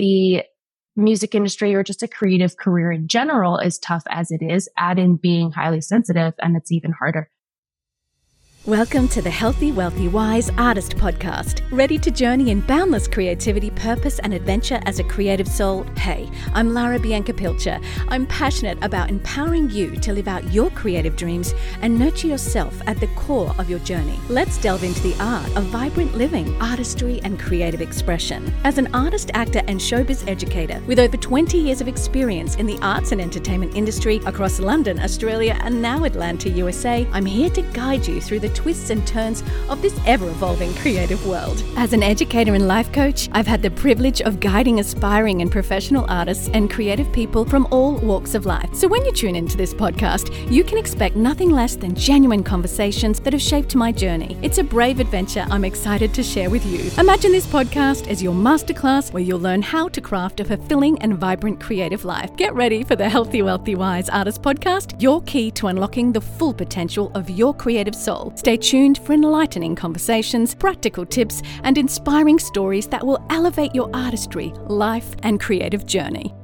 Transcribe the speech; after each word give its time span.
the 0.00 0.42
music 0.96 1.34
industry 1.34 1.74
or 1.74 1.84
just 1.84 2.02
a 2.02 2.08
creative 2.08 2.56
career 2.56 2.90
in 2.90 3.06
general 3.06 3.58
is 3.58 3.78
tough 3.78 4.02
as 4.08 4.30
it 4.30 4.42
is. 4.42 4.68
Add 4.78 4.98
in 4.98 5.16
being 5.16 5.50
highly 5.50 5.80
sensitive 5.80 6.34
and 6.40 6.56
it's 6.56 6.72
even 6.72 6.92
harder. 6.92 7.30
Welcome 8.70 9.08
to 9.08 9.20
the 9.20 9.30
Healthy, 9.30 9.72
Wealthy, 9.72 10.06
Wise 10.06 10.48
Artist 10.56 10.96
Podcast. 10.96 11.68
Ready 11.72 11.98
to 11.98 12.08
journey 12.12 12.52
in 12.52 12.60
boundless 12.60 13.08
creativity, 13.08 13.70
purpose, 13.70 14.20
and 14.20 14.32
adventure 14.32 14.80
as 14.84 15.00
a 15.00 15.04
creative 15.04 15.48
soul? 15.48 15.82
Hey, 15.96 16.30
I'm 16.54 16.72
Lara 16.72 17.00
Bianca 17.00 17.34
Pilcher. 17.34 17.80
I'm 18.10 18.28
passionate 18.28 18.78
about 18.80 19.10
empowering 19.10 19.70
you 19.70 19.96
to 19.96 20.12
live 20.12 20.28
out 20.28 20.52
your 20.52 20.70
creative 20.70 21.16
dreams 21.16 21.52
and 21.82 21.98
nurture 21.98 22.28
yourself 22.28 22.80
at 22.86 23.00
the 23.00 23.08
core 23.16 23.52
of 23.58 23.68
your 23.68 23.80
journey. 23.80 24.20
Let's 24.28 24.56
delve 24.58 24.84
into 24.84 25.02
the 25.02 25.20
art 25.20 25.48
of 25.56 25.64
vibrant 25.64 26.14
living, 26.14 26.54
artistry, 26.62 27.20
and 27.24 27.40
creative 27.40 27.80
expression. 27.80 28.54
As 28.62 28.78
an 28.78 28.94
artist, 28.94 29.32
actor, 29.34 29.62
and 29.66 29.80
showbiz 29.80 30.28
educator 30.28 30.80
with 30.86 31.00
over 31.00 31.16
20 31.16 31.58
years 31.58 31.80
of 31.80 31.88
experience 31.88 32.54
in 32.54 32.66
the 32.66 32.78
arts 32.82 33.10
and 33.10 33.20
entertainment 33.20 33.74
industry 33.74 34.20
across 34.26 34.60
London, 34.60 35.00
Australia, 35.00 35.58
and 35.64 35.82
now 35.82 36.04
Atlanta, 36.04 36.48
USA, 36.50 37.04
I'm 37.12 37.26
here 37.26 37.50
to 37.50 37.62
guide 37.62 38.06
you 38.06 38.20
through 38.20 38.38
the 38.38 38.59
twists 38.60 38.90
and 38.90 39.06
turns 39.06 39.42
of 39.70 39.80
this 39.80 39.98
ever 40.06 40.28
evolving 40.28 40.74
creative 40.74 41.26
world. 41.26 41.62
As 41.76 41.94
an 41.94 42.02
educator 42.02 42.54
and 42.54 42.68
life 42.68 42.92
coach, 42.92 43.30
I've 43.32 43.46
had 43.46 43.62
the 43.62 43.70
privilege 43.70 44.20
of 44.20 44.38
guiding 44.38 44.80
aspiring 44.80 45.40
and 45.40 45.50
professional 45.50 46.04
artists 46.10 46.50
and 46.52 46.70
creative 46.70 47.10
people 47.10 47.46
from 47.46 47.66
all 47.70 47.94
walks 47.96 48.34
of 48.34 48.44
life. 48.44 48.74
So 48.74 48.86
when 48.86 49.04
you 49.06 49.12
tune 49.12 49.34
into 49.34 49.56
this 49.56 49.72
podcast, 49.72 50.28
you 50.50 50.62
can 50.62 50.76
expect 50.76 51.16
nothing 51.16 51.50
less 51.50 51.74
than 51.74 51.94
genuine 51.94 52.42
conversations 52.42 53.18
that 53.20 53.32
have 53.32 53.40
shaped 53.40 53.74
my 53.74 53.92
journey. 53.92 54.36
It's 54.42 54.58
a 54.58 54.64
brave 54.64 55.00
adventure 55.00 55.46
I'm 55.50 55.64
excited 55.64 56.12
to 56.14 56.22
share 56.22 56.50
with 56.50 56.66
you. 56.66 56.90
Imagine 56.98 57.32
this 57.32 57.46
podcast 57.46 58.08
as 58.08 58.22
your 58.22 58.34
masterclass 58.34 59.10
where 59.12 59.22
you'll 59.22 59.40
learn 59.40 59.62
how 59.62 59.88
to 59.88 60.00
craft 60.02 60.40
a 60.40 60.44
fulfilling 60.44 61.00
and 61.00 61.16
vibrant 61.16 61.60
creative 61.60 62.04
life. 62.04 62.36
Get 62.36 62.54
ready 62.54 62.84
for 62.84 62.94
the 62.94 63.08
Healthy, 63.08 63.40
Wealthy, 63.40 63.74
Wise 63.74 64.10
Artist 64.10 64.42
Podcast, 64.42 65.00
your 65.00 65.22
key 65.22 65.50
to 65.52 65.68
unlocking 65.68 66.12
the 66.12 66.20
full 66.20 66.52
potential 66.52 67.10
of 67.14 67.30
your 67.30 67.54
creative 67.54 67.94
soul. 67.94 68.32
Stay 68.40 68.56
tuned 68.56 68.96
for 68.96 69.12
enlightening 69.12 69.76
conversations, 69.76 70.54
practical 70.54 71.04
tips, 71.04 71.42
and 71.62 71.76
inspiring 71.76 72.38
stories 72.38 72.86
that 72.86 73.06
will 73.06 73.22
elevate 73.28 73.74
your 73.74 73.90
artistry, 73.92 74.50
life, 74.66 75.14
and 75.22 75.38
creative 75.38 75.84
journey. 75.84 76.34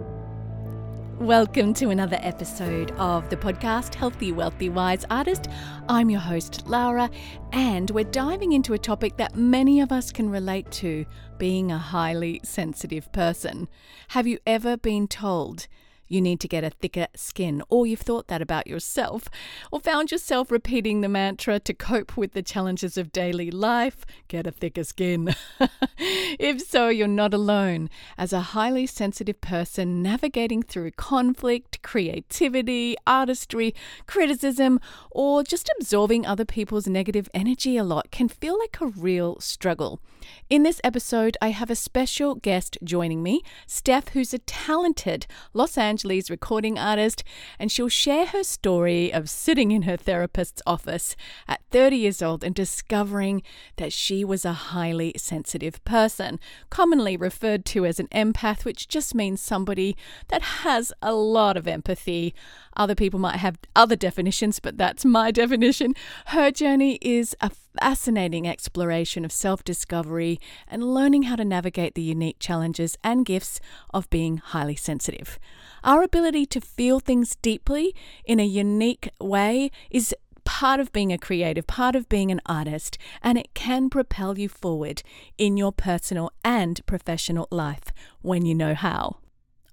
Welcome 1.19 1.72
to 1.72 1.88
another 1.88 2.19
episode 2.20 2.91
of 2.98 3.30
the 3.30 3.36
podcast 3.38 3.94
Healthy, 3.94 4.33
Wealthy, 4.33 4.69
Wise 4.69 5.06
Artist. 5.08 5.48
I'm 5.88 6.11
your 6.11 6.20
host, 6.20 6.66
Lara, 6.66 7.11
and 7.53 7.91
we're 7.91 8.05
diving 8.05 8.53
into 8.53 8.75
a 8.75 8.78
topic 8.78 9.16
that 9.16 9.34
many 9.34 9.81
of 9.81 9.91
us 9.91 10.12
can 10.12 10.28
relate 10.28 10.70
to 10.72 11.06
being 11.38 11.72
a 11.72 11.78
highly 11.78 12.42
sensitive 12.44 13.10
person. 13.12 13.69
Have 14.08 14.27
you 14.27 14.38
ever 14.47 14.77
been 14.77 15.08
told 15.08 15.66
you 16.09 16.21
need 16.21 16.41
to 16.41 16.49
get 16.49 16.65
a 16.65 16.71
thicker 16.71 17.07
skin, 17.15 17.62
or 17.69 17.87
you've 17.87 18.01
thought 18.01 18.29
that 18.29 18.43
about 18.43 18.67
yourself, 18.67 19.29
or 19.71 19.81
found 19.81 20.11
yourself 20.11 20.51
repeating 20.51 21.01
the 21.01 21.09
mantra 21.09 21.59
to 21.61 21.75
cope 21.75 22.17
with 22.17 22.33
the 22.33 22.43
challenges 22.43 22.97
of 22.97 23.12
daily 23.12 23.51
life 23.51 24.05
get 24.29 24.47
a 24.47 24.51
thicker 24.51 24.84
skin. 24.84 25.34
if 25.99 26.61
so, 26.61 26.89
you're 26.89 27.09
not 27.09 27.34
alone. 27.34 27.89
As 28.19 28.33
a 28.33 28.41
highly 28.41 28.87
sensitive 28.87 29.41
person 29.41 30.03
navigating 30.03 30.62
through 30.62 30.93
conflict, 30.93 31.83
creativity, 31.83 32.97
artistry, 33.07 33.75
criticism, 34.07 34.81
or 35.11 35.43
just 35.43 35.71
absorbing 35.79 36.27
other 36.27 36.45
people's 36.45 36.87
negative 36.87 37.29
energy 37.34 37.77
a 37.77 37.84
lot 37.84 38.11
can 38.11 38.29
feel 38.29 38.59
like 38.59 38.81
a 38.81 38.87
real 38.87 39.39
struggle. 39.41 40.01
In 40.48 40.62
this 40.62 40.80
episode, 40.84 41.36
I 41.42 41.48
have 41.48 41.70
a 41.70 41.74
special 41.74 42.36
guest 42.36 42.78
joining 42.84 43.22
me, 43.22 43.42
Steph, 43.66 44.10
who's 44.10 44.32
a 44.32 44.38
talented 44.38 45.27
Los 45.52 45.77
Angeles 45.77 46.30
recording 46.30 46.78
artist, 46.78 47.24
and 47.58 47.70
she'll 47.70 47.88
share 47.88 48.27
her 48.27 48.44
story 48.44 49.12
of 49.12 49.28
sitting 49.28 49.72
in 49.72 49.82
her 49.82 49.97
therapist's 49.97 50.62
office 50.66 51.16
at 51.48 51.62
30 51.70 51.97
years 51.97 52.22
old 52.22 52.44
and 52.44 52.54
discovering 52.54 53.42
that 53.76 53.92
she 53.92 54.25
was 54.25 54.44
a 54.44 54.53
highly 54.53 55.12
sensitive 55.16 55.82
person, 55.84 56.38
commonly 56.70 57.16
referred 57.16 57.65
to 57.66 57.84
as 57.84 57.98
an 57.98 58.09
empath, 58.09 58.65
which 58.65 58.88
just 58.88 59.15
means 59.15 59.41
somebody 59.41 59.97
that 60.28 60.42
has 60.42 60.92
a 61.03 61.12
lot 61.12 61.56
of 61.56 61.66
empathy. 61.66 62.34
Other 62.76 62.94
people 62.94 63.19
might 63.19 63.36
have 63.36 63.59
other 63.75 63.97
definitions, 63.97 64.60
but 64.60 64.78
that's 64.78 65.04
my 65.04 65.31
definition. 65.32 65.94
Her 66.26 66.50
journey 66.50 66.98
is 67.03 67.34
a 67.41 67.50
fascinating 67.81 68.47
exploration 68.48 69.25
of 69.25 69.32
self 69.32 69.64
discovery 69.64 70.38
and 70.69 70.94
learning 70.94 71.25
how 71.25 71.37
to 71.37 71.44
navigate 71.44 71.94
the 71.94 72.03
unique 72.03 72.38
challenges 72.38 72.97
and 73.03 73.25
gifts 73.25 73.60
of 73.92 74.10
being 74.10 74.38
highly 74.38 74.76
sensitive. 74.76 75.38
Our 75.84 76.03
ability 76.03 76.47
to 76.47 76.60
feel 76.60 77.00
things 77.00 77.36
deeply 77.36 77.94
in 78.25 78.41
a 78.41 78.44
unique 78.44 79.09
way 79.20 79.70
is 79.91 80.15
part 80.44 80.81
of 80.81 80.92
being 80.92 81.12
a 81.12 81.19
creative, 81.19 81.66
part 81.66 81.94
of 81.94 82.09
being 82.09 82.31
an 82.31 82.41
artist, 82.47 82.97
and 83.22 83.36
it 83.36 83.53
can 83.53 83.91
propel 83.91 84.38
you 84.38 84.48
forward 84.48 85.03
in 85.36 85.56
your 85.56 85.72
personal 85.72 86.31
and 86.44 86.84
professional 86.86 87.48
life 87.50 87.92
when 88.22 88.47
you 88.47 88.54
know 88.54 88.75
how. 88.75 89.16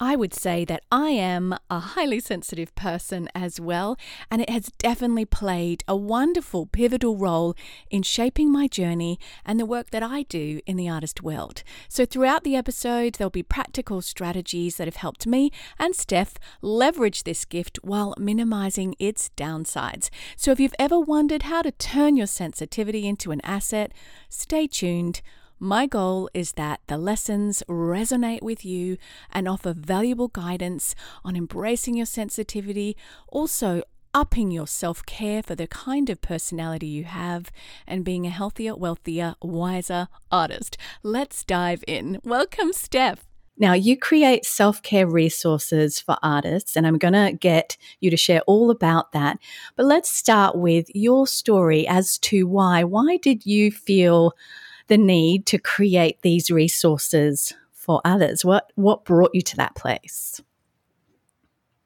I 0.03 0.17
would 0.17 0.33
say 0.33 0.65
that 0.65 0.83
I 0.91 1.11
am 1.11 1.55
a 1.69 1.79
highly 1.79 2.19
sensitive 2.19 2.75
person 2.75 3.29
as 3.33 3.57
well, 3.57 3.95
and 4.29 4.41
it 4.41 4.49
has 4.49 4.69
definitely 4.77 5.23
played 5.23 5.81
a 5.87 5.95
wonderful, 5.95 6.65
pivotal 6.65 7.15
role 7.15 7.55
in 7.89 8.03
shaping 8.03 8.51
my 8.51 8.67
journey 8.67 9.17
and 9.45 9.57
the 9.57 9.65
work 9.65 9.91
that 9.91 10.03
I 10.03 10.23
do 10.23 10.59
in 10.65 10.75
the 10.75 10.89
artist 10.89 11.23
world. 11.23 11.63
So, 11.87 12.05
throughout 12.05 12.43
the 12.43 12.57
episode, 12.57 13.13
there'll 13.13 13.29
be 13.29 13.43
practical 13.43 14.01
strategies 14.01 14.75
that 14.75 14.87
have 14.87 14.97
helped 14.97 15.25
me 15.25 15.51
and 15.79 15.95
Steph 15.95 16.33
leverage 16.61 17.23
this 17.23 17.45
gift 17.45 17.79
while 17.81 18.13
minimizing 18.19 18.95
its 18.99 19.29
downsides. 19.37 20.09
So, 20.35 20.51
if 20.51 20.59
you've 20.59 20.75
ever 20.77 20.99
wondered 20.99 21.43
how 21.43 21.61
to 21.61 21.71
turn 21.71 22.17
your 22.17 22.27
sensitivity 22.27 23.07
into 23.07 23.31
an 23.31 23.39
asset, 23.45 23.93
stay 24.27 24.67
tuned. 24.67 25.21
My 25.63 25.85
goal 25.85 26.29
is 26.33 26.51
that 26.57 26.81
the 26.87 26.97
lessons 26.97 27.63
resonate 27.69 28.41
with 28.41 28.65
you 28.65 28.97
and 29.31 29.47
offer 29.47 29.71
valuable 29.71 30.27
guidance 30.27 30.93
on 31.23 31.37
embracing 31.37 31.95
your 31.95 32.05
sensitivity, 32.05 32.97
also 33.29 33.81
upping 34.13 34.51
your 34.51 34.67
self 34.67 35.05
care 35.05 35.41
for 35.41 35.55
the 35.55 35.67
kind 35.67 36.09
of 36.09 36.19
personality 36.19 36.87
you 36.87 37.05
have, 37.05 37.49
and 37.87 38.03
being 38.03 38.27
a 38.27 38.29
healthier, 38.29 38.75
wealthier, 38.75 39.35
wiser 39.41 40.09
artist. 40.29 40.75
Let's 41.01 41.45
dive 41.45 41.85
in. 41.87 42.19
Welcome, 42.25 42.73
Steph. 42.73 43.25
Now, 43.57 43.71
you 43.71 43.97
create 43.97 44.43
self 44.43 44.81
care 44.81 45.07
resources 45.07 45.97
for 45.97 46.17
artists, 46.21 46.75
and 46.75 46.85
I'm 46.85 46.97
going 46.97 47.13
to 47.13 47.31
get 47.31 47.77
you 48.01 48.09
to 48.09 48.17
share 48.17 48.41
all 48.47 48.69
about 48.69 49.13
that. 49.13 49.39
But 49.77 49.85
let's 49.85 50.11
start 50.11 50.57
with 50.57 50.87
your 50.93 51.25
story 51.25 51.87
as 51.87 52.17
to 52.17 52.47
why. 52.47 52.83
Why 52.83 53.15
did 53.15 53.45
you 53.45 53.71
feel 53.71 54.33
the 54.87 54.97
need 54.97 55.45
to 55.47 55.57
create 55.57 56.21
these 56.21 56.51
resources 56.51 57.53
for 57.71 58.01
others? 58.05 58.45
What 58.45 58.71
what 58.75 59.05
brought 59.05 59.31
you 59.33 59.41
to 59.41 59.57
that 59.57 59.75
place? 59.75 60.41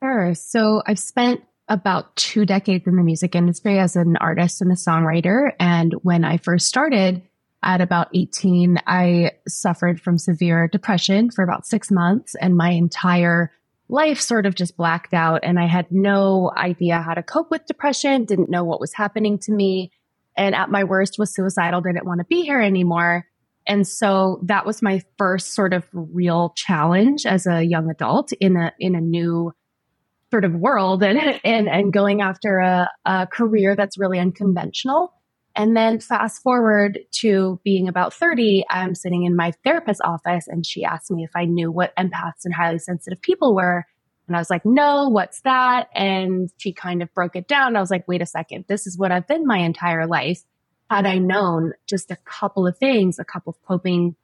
Sure. 0.02 0.34
So 0.36 0.84
I've 0.86 1.00
spent 1.00 1.42
about 1.70 2.16
two 2.16 2.46
decades 2.46 2.88
in 2.88 2.96
the 2.96 3.04
music 3.04 3.36
industry 3.36 3.80
as 3.80 3.96
an 3.96 4.16
artist 4.18 4.62
and 4.62 4.72
a 4.72 4.76
songwriter. 4.76 5.52
And 5.60 5.94
when 6.04 6.24
I 6.24 6.38
first 6.38 6.68
started 6.68 7.22
at 7.64 7.82
about 7.82 8.08
18, 8.14 8.80
I 8.88 9.32
suffered 9.48 10.00
from 10.00 10.18
severe 10.18 10.68
depression 10.68 11.32
for 11.32 11.44
about 11.44 11.66
six 11.66 11.92
months 11.92 12.36
and 12.36 12.56
my 12.56 12.70
entire 12.70 13.52
life 13.90 14.20
sort 14.20 14.46
of 14.46 14.56
just 14.56 14.78
blacked 14.78 15.14
out. 15.14 15.42
And 15.44 15.60
I 15.60 15.66
had 15.66 15.88
no 15.92 16.52
idea 16.56 17.02
how 17.02 17.14
to 17.14 17.24
cope 17.24 17.52
with 17.52 17.66
depression, 17.66 18.26
didn't 18.26 18.50
know 18.50 18.64
what 18.64 18.80
was 18.80 18.94
happening 18.94 19.40
to 19.40 19.52
me 19.52 19.92
and 20.38 20.56
at 20.56 20.70
my 20.70 20.84
worst 20.84 21.16
was 21.18 21.34
suicidal, 21.34 21.82
didn't 21.82 22.06
want 22.06 22.20
to 22.20 22.26
be 22.26 22.44
here 22.44 22.62
anymore. 22.62 23.26
And 23.68 23.86
so 23.86 24.40
that 24.44 24.66
was 24.66 24.82
my 24.82 25.02
first 25.18 25.54
sort 25.54 25.74
of 25.74 25.86
real 25.92 26.54
challenge 26.56 27.26
as 27.26 27.46
a 27.46 27.64
young 27.64 27.90
adult 27.90 28.32
in 28.34 28.56
a 28.56 28.72
in 28.80 28.96
a 28.96 29.02
new 29.02 29.52
sort 30.32 30.46
of 30.46 30.54
world 30.54 31.04
and 31.04 31.40
and, 31.44 31.68
and 31.68 31.92
going 31.92 32.22
after 32.22 32.60
a, 32.60 32.90
a 33.06 33.28
career 33.28 33.76
that's 33.76 33.98
really 33.98 34.20
unconventional. 34.20 35.14
And 35.56 35.76
then 35.76 36.00
fast 36.00 36.44
forward 36.44 37.00
to 37.22 37.60
being 37.64 37.88
about 37.88 38.14
30, 38.14 38.64
I'm 38.70 38.94
sitting 38.94 39.24
in 39.24 39.36
my 39.36 39.54
therapist's 39.64 40.02
office 40.06 40.48
and 40.48 40.64
she 40.64 40.84
asked 40.86 41.10
me 41.10 41.24
if 41.24 41.32
I 41.36 41.46
knew 41.46 41.72
what 41.72 41.96
empaths 41.98 42.46
and 42.46 42.54
highly 42.54 42.78
sensitive 42.78 43.20
people 43.24 43.56
were. 43.56 43.84
And 44.28 44.36
I 44.36 44.40
was 44.40 44.50
like, 44.50 44.66
no, 44.66 45.08
what's 45.10 45.42
that? 45.42 45.90
And 45.96 46.52
she 46.58 46.74
kind 46.74 47.02
of 47.02 47.14
broke 47.14 47.36
it 47.36 47.48
down. 47.48 47.76
I 47.76 47.80
was 47.80 47.92
like, 47.92 48.08
wait 48.08 48.22
a 48.22 48.26
second. 48.26 48.66
This 48.68 48.86
is 48.86 48.98
what 48.98 49.12
I've 49.12 49.28
been 49.28 49.48
my 49.48 49.60
entire 49.60 50.06
life. 50.06 50.42
Had 50.90 51.06
I 51.06 51.18
known 51.18 51.74
just 51.86 52.12
a 52.12 52.18
couple 52.18 52.68
of 52.68 52.78
things, 52.78 53.20
a 53.20 53.26
couple 53.26 53.52
of 53.52 53.62
coping 53.68 54.16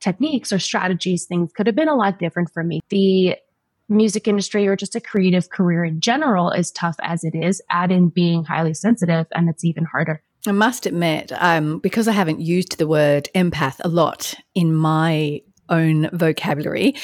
techniques 0.00 0.52
or 0.52 0.58
strategies, 0.58 1.24
things 1.24 1.52
could 1.52 1.66
have 1.66 1.76
been 1.76 1.88
a 1.88 1.94
lot 1.94 2.18
different 2.18 2.50
for 2.52 2.62
me. 2.62 2.80
The 2.90 3.36
music 3.88 4.26
industry 4.26 4.66
or 4.66 4.76
just 4.76 4.96
a 4.96 5.00
creative 5.00 5.50
career 5.50 5.84
in 5.84 6.00
general 6.00 6.50
is 6.50 6.70
tough 6.70 6.96
as 7.00 7.24
it 7.24 7.34
is. 7.34 7.62
Add 7.70 7.92
in 7.92 8.08
being 8.08 8.44
highly 8.44 8.74
sensitive 8.74 9.26
and 9.32 9.48
it's 9.48 9.64
even 9.64 9.84
harder. 9.84 10.22
I 10.46 10.52
must 10.52 10.86
admit, 10.86 11.32
um, 11.34 11.78
because 11.80 12.06
I 12.06 12.12
haven't 12.12 12.40
used 12.40 12.78
the 12.78 12.86
word 12.86 13.28
empath 13.34 13.80
a 13.80 13.88
lot 13.88 14.34
in 14.54 14.72
my 14.72 15.42
own 15.68 16.08
vocabulary. 16.12 16.94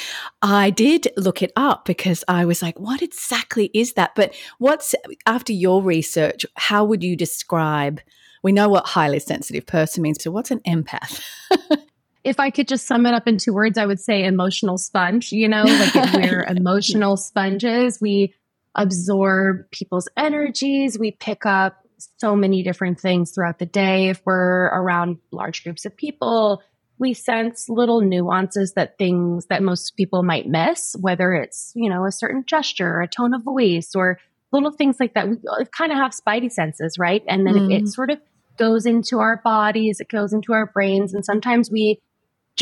I 0.41 0.70
did 0.70 1.09
look 1.17 1.43
it 1.43 1.53
up 1.56 1.85
because 1.85 2.25
I 2.29 2.44
was 2.44 2.62
like, 2.62 2.79
what 2.79 3.03
exactly 3.03 3.70
is 3.75 3.94
that? 3.94 4.14
But 4.14 4.35
what's 4.59 4.94
after 5.26 5.53
your 5.53 5.82
research, 5.82 6.47
how 6.55 6.85
would 6.85 7.03
you 7.03 7.17
describe? 7.17 8.00
We 8.43 8.53
know 8.53 8.69
what 8.69 8.87
highly 8.87 9.20
sensitive 9.20 9.67
person 9.67 10.03
means. 10.03 10.23
So, 10.23 10.31
what's 10.31 10.50
an 10.50 10.61
empath? 10.61 11.23
if 12.25 12.41
I 12.41 12.50
could 12.50 12.69
just 12.69 12.87
sum 12.87 13.06
it 13.06 13.14
up 13.14 13.29
in 13.29 13.38
two 13.38 13.53
words, 13.53 13.79
I 13.79 13.87
would 13.87 14.00
say 14.00 14.25
emotional 14.25 14.79
sponge. 14.79 15.32
You 15.32 15.49
know, 15.49 15.62
like 15.62 15.94
we're 16.12 16.43
emotional 16.49 17.17
sponges. 17.17 18.00
We 18.00 18.35
absorb 18.75 19.70
people's 19.70 20.08
energies. 20.17 20.99
We 20.99 21.12
pick 21.12 21.47
up 21.47 21.82
so 22.19 22.35
many 22.35 22.62
different 22.62 23.00
things 23.00 23.32
throughout 23.32 23.58
the 23.58 23.67
day. 23.67 24.08
If 24.08 24.23
we're 24.25 24.67
around 24.67 25.19
large 25.31 25.62
groups 25.62 25.85
of 25.85 25.97
people, 25.97 26.62
we 27.02 27.12
sense 27.12 27.69
little 27.69 28.00
nuances 28.00 28.72
that 28.75 28.96
things 28.96 29.46
that 29.46 29.62
most 29.62 29.96
people 29.96 30.22
might 30.22 30.46
miss, 30.46 30.96
whether 31.00 31.34
it's, 31.34 31.72
you 31.75 31.90
know, 31.90 32.06
a 32.06 32.12
certain 32.12 32.44
gesture, 32.46 32.88
or 32.88 33.02
a 33.02 33.08
tone 33.08 33.34
of 33.34 33.43
voice, 33.43 33.90
or 33.94 34.19
little 34.52 34.70
things 34.70 34.96
like 34.99 35.12
that. 35.14 35.28
We 35.28 35.37
kind 35.76 35.93
of 35.93 35.99
have 35.99 36.12
spidey 36.12 36.50
senses, 36.50 36.99
right? 36.99 37.22
And 37.28 37.46
then 37.46 37.54
mm. 37.54 37.72
it, 37.72 37.82
it 37.82 37.88
sort 37.88 38.10
of 38.10 38.19
goes 38.56 38.87
into 38.87 39.19
our 39.19 39.40
bodies, 39.43 40.00
it 40.00 40.08
goes 40.08 40.32
into 40.32 40.52
our 40.52 40.66
brains. 40.66 41.12
And 41.12 41.25
sometimes 41.25 41.70
we, 41.70 42.00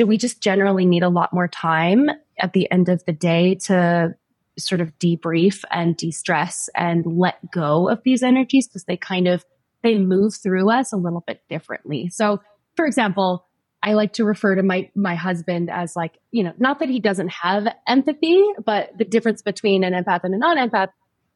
we 0.05 0.17
just 0.17 0.41
generally 0.41 0.87
need 0.87 1.03
a 1.03 1.09
lot 1.09 1.33
more 1.33 1.49
time 1.49 2.09
at 2.39 2.53
the 2.53 2.71
end 2.71 2.89
of 2.89 3.05
the 3.05 3.13
day 3.13 3.57
to 3.67 4.15
sort 4.59 4.81
of 4.81 4.99
debrief 4.99 5.65
and 5.71 5.97
de-stress 5.97 6.69
and 6.75 7.05
let 7.07 7.51
go 7.51 7.89
of 7.89 8.03
these 8.05 8.23
energies 8.23 8.67
because 8.67 8.85
they 8.85 8.97
kind 8.97 9.29
of 9.29 9.45
they 9.83 9.99
move 9.99 10.35
through 10.35 10.71
us 10.71 10.93
a 10.93 10.97
little 10.97 11.25
bit 11.27 11.43
differently. 11.49 12.09
So, 12.11 12.41
for 12.77 12.85
example, 12.85 13.47
I 13.83 13.95
like 13.95 14.13
to 14.15 14.25
refer 14.25 14.55
to 14.55 14.63
my 14.63 14.91
my 14.95 15.15
husband 15.15 15.71
as 15.71 15.97
like, 15.97 16.19
you 16.31 16.43
know, 16.43 16.53
not 16.59 16.81
that 16.81 16.89
he 16.89 17.01
doesn't 17.01 17.29
have 17.29 17.67
empathy, 17.87 18.43
but 18.65 18.97
the 18.97 19.05
difference 19.05 19.43
between 19.43 19.85
an 19.85 19.93
empath 19.93 20.21
and 20.25 20.35
a 20.35 20.39
non-empath, 20.39 20.89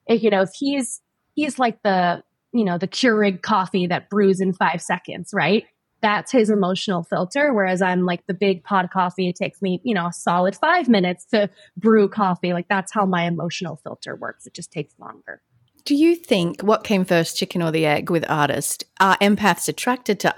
eh, 0.09 0.15
you 0.15 0.31
know, 0.31 0.43
if 0.43 0.51
he's 0.55 1.01
he's 1.35 1.59
like 1.59 1.83
the, 1.83 2.23
you 2.53 2.65
know, 2.65 2.79
the 2.79 2.89
Keurig 2.89 3.43
coffee 3.43 3.87
that 3.87 4.11
brews 4.11 4.41
in 4.41 4.53
5 4.53 4.83
seconds, 4.83 5.31
right? 5.33 5.65
that's 6.05 6.31
his 6.31 6.51
emotional 6.51 7.03
filter. 7.03 7.55
Whereas 7.55 7.81
I'm 7.81 8.05
like 8.05 8.27
the 8.27 8.35
big 8.35 8.63
pot 8.63 8.85
of 8.85 8.91
coffee, 8.91 9.31
it 9.31 9.37
takes 9.37 9.63
me, 9.63 9.81
you 9.85 9.95
know, 9.95 10.09
a 10.09 10.13
solid 10.13 10.55
five 10.55 10.87
minutes 10.87 11.25
to 11.33 11.49
brew 11.79 12.11
coffee. 12.11 12.53
Like 12.53 12.69
that's 12.69 12.93
how 12.93 13.07
my 13.07 13.25
emotional 13.25 13.77
filter 13.77 14.15
works. 14.15 14.47
It 14.47 14.53
just 14.53 14.71
takes 14.71 14.93
longer. 14.99 15.41
Do 15.87 15.95
you 15.95 16.15
think 16.15 16.61
what 16.61 16.85
came 16.85 17.07
first, 17.07 17.39
chicken 17.39 17.63
or 17.63 17.71
the 17.71 17.87
egg, 17.87 18.11
with 18.11 18.25
artists? 18.29 18.85
Are 19.01 19.17
empaths 19.17 19.67
attracted 19.67 20.21
to 20.21 20.35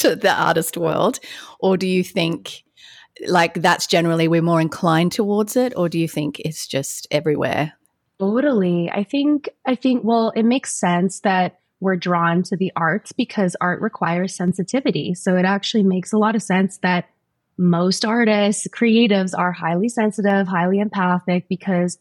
to 0.00 0.16
the 0.16 0.32
artist 0.32 0.76
world, 0.76 1.20
or 1.58 1.76
do 1.76 1.86
you 1.86 2.04
think 2.04 2.64
like 3.26 3.54
that's 3.54 3.86
generally 3.86 4.28
we're 4.28 4.42
more 4.42 4.60
inclined 4.60 5.12
towards 5.12 5.56
it, 5.56 5.72
or 5.76 5.88
do 5.88 5.98
you 5.98 6.08
think 6.08 6.40
it's 6.40 6.66
just 6.66 7.06
everywhere? 7.10 7.72
Totally. 8.18 8.90
I 8.90 9.04
think 9.04 9.48
I 9.66 9.74
think 9.74 10.04
well, 10.04 10.32
it 10.36 10.44
makes 10.44 10.78
sense 10.78 11.20
that 11.20 11.60
we're 11.80 11.96
drawn 11.96 12.42
to 12.44 12.56
the 12.56 12.72
arts 12.76 13.12
because 13.12 13.56
art 13.60 13.80
requires 13.80 14.36
sensitivity. 14.36 15.14
So 15.14 15.36
it 15.36 15.46
actually 15.46 15.82
makes 15.82 16.12
a 16.12 16.18
lot 16.18 16.36
of 16.36 16.42
sense 16.42 16.78
that 16.82 17.08
most 17.56 18.04
artists, 18.04 18.66
creatives 18.68 19.32
are 19.36 19.52
highly 19.52 19.88
sensitive, 19.88 20.46
highly 20.46 20.78
empathic 20.78 21.48
because 21.48 21.98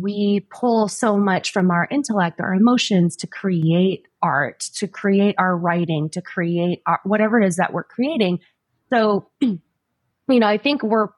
we 0.00 0.46
pull 0.50 0.88
so 0.88 1.16
much 1.16 1.52
from 1.52 1.70
our 1.70 1.86
intellect, 1.90 2.40
our 2.40 2.54
emotions 2.54 3.16
to 3.16 3.26
create 3.26 4.06
art, 4.22 4.60
to 4.74 4.88
create 4.88 5.34
our 5.38 5.56
writing, 5.56 6.08
to 6.10 6.22
create 6.22 6.82
art, 6.86 7.00
whatever 7.04 7.40
it 7.40 7.46
is 7.46 7.56
that 7.56 7.72
we're 7.72 7.84
creating. 7.84 8.40
So, 8.92 9.28
you 9.40 9.60
know, 10.28 10.46
I 10.46 10.58
think 10.58 10.82
we're 10.82 11.08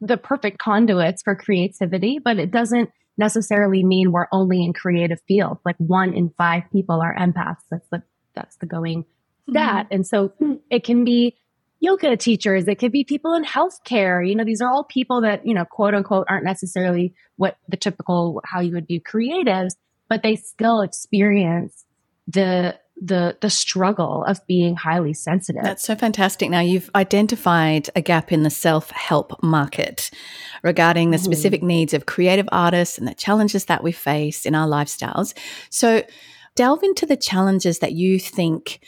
the 0.00 0.16
perfect 0.16 0.58
conduits 0.58 1.22
for 1.22 1.34
creativity, 1.34 2.18
but 2.18 2.38
it 2.38 2.50
doesn't 2.50 2.90
necessarily 3.18 3.84
mean 3.84 4.12
we're 4.12 4.28
only 4.32 4.64
in 4.64 4.72
creative 4.72 5.20
fields. 5.28 5.60
Like 5.64 5.76
one 5.78 6.14
in 6.14 6.32
five 6.36 6.64
people 6.72 7.00
are 7.00 7.14
empaths. 7.14 7.62
That's 7.70 7.88
the 7.90 8.02
that's 8.34 8.56
the 8.56 8.66
going 8.66 9.04
stat. 9.48 9.86
Mm-hmm. 9.86 9.94
And 9.94 10.06
so 10.06 10.32
it 10.70 10.84
can 10.84 11.04
be 11.04 11.36
yoga 11.80 12.16
teachers, 12.16 12.68
it 12.68 12.78
could 12.78 12.92
be 12.92 13.04
people 13.04 13.34
in 13.34 13.44
healthcare. 13.44 14.26
You 14.26 14.34
know, 14.34 14.44
these 14.44 14.60
are 14.60 14.70
all 14.70 14.84
people 14.84 15.22
that, 15.22 15.46
you 15.46 15.54
know, 15.54 15.64
quote 15.64 15.94
unquote 15.94 16.26
aren't 16.28 16.44
necessarily 16.44 17.14
what 17.36 17.56
the 17.68 17.76
typical 17.76 18.42
how 18.44 18.60
you 18.60 18.74
would 18.74 18.86
view 18.86 19.00
creatives, 19.00 19.72
but 20.08 20.22
they 20.22 20.36
still 20.36 20.82
experience 20.82 21.84
the 22.28 22.78
the 23.02 23.36
the 23.40 23.48
struggle 23.48 24.24
of 24.24 24.46
being 24.46 24.76
highly 24.76 25.14
sensitive. 25.14 25.62
That's 25.62 25.82
so 25.82 25.96
fantastic. 25.96 26.50
Now 26.50 26.60
you've 26.60 26.90
identified 26.94 27.88
a 27.96 28.02
gap 28.02 28.30
in 28.30 28.42
the 28.42 28.50
self-help 28.50 29.42
market 29.42 30.10
regarding 30.62 31.10
the 31.10 31.16
mm-hmm. 31.16 31.24
specific 31.24 31.62
needs 31.62 31.94
of 31.94 32.04
creative 32.04 32.48
artists 32.52 32.98
and 32.98 33.08
the 33.08 33.14
challenges 33.14 33.64
that 33.64 33.82
we 33.82 33.92
face 33.92 34.44
in 34.44 34.54
our 34.54 34.68
lifestyles. 34.68 35.32
So 35.70 36.02
delve 36.56 36.82
into 36.82 37.06
the 37.06 37.16
challenges 37.16 37.78
that 37.78 37.92
you 37.92 38.20
think 38.20 38.80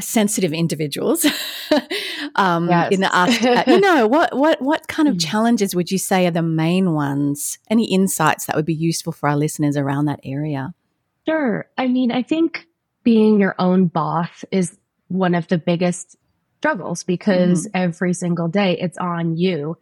sensitive 0.00 0.52
individuals 0.52 1.24
um, 2.34 2.68
yes. 2.68 2.92
in 2.92 3.00
the 3.00 3.16
art. 3.16 3.44
Uh, 3.44 3.64
you 3.66 3.80
know, 3.80 4.06
what 4.08 4.36
what 4.36 4.60
what 4.62 4.88
kind 4.88 5.08
of 5.08 5.16
mm. 5.16 5.24
challenges 5.24 5.74
would 5.74 5.90
you 5.90 5.98
say 5.98 6.26
are 6.26 6.30
the 6.30 6.42
main 6.42 6.92
ones? 6.92 7.58
Any 7.68 7.92
insights 7.92 8.46
that 8.46 8.56
would 8.56 8.66
be 8.66 8.74
useful 8.74 9.12
for 9.12 9.28
our 9.28 9.36
listeners 9.36 9.76
around 9.76 10.06
that 10.06 10.20
area? 10.24 10.74
Sure. 11.26 11.66
I 11.76 11.86
mean, 11.86 12.10
I 12.10 12.22
think 12.22 12.66
being 13.02 13.40
your 13.40 13.54
own 13.58 13.86
boss 13.86 14.44
is 14.50 14.76
one 15.08 15.34
of 15.34 15.48
the 15.48 15.58
biggest 15.58 16.16
struggles 16.58 17.02
because 17.04 17.66
mm-hmm. 17.66 17.82
every 17.82 18.12
single 18.12 18.48
day 18.48 18.76
it's 18.78 18.98
on 18.98 19.36
you 19.36 19.76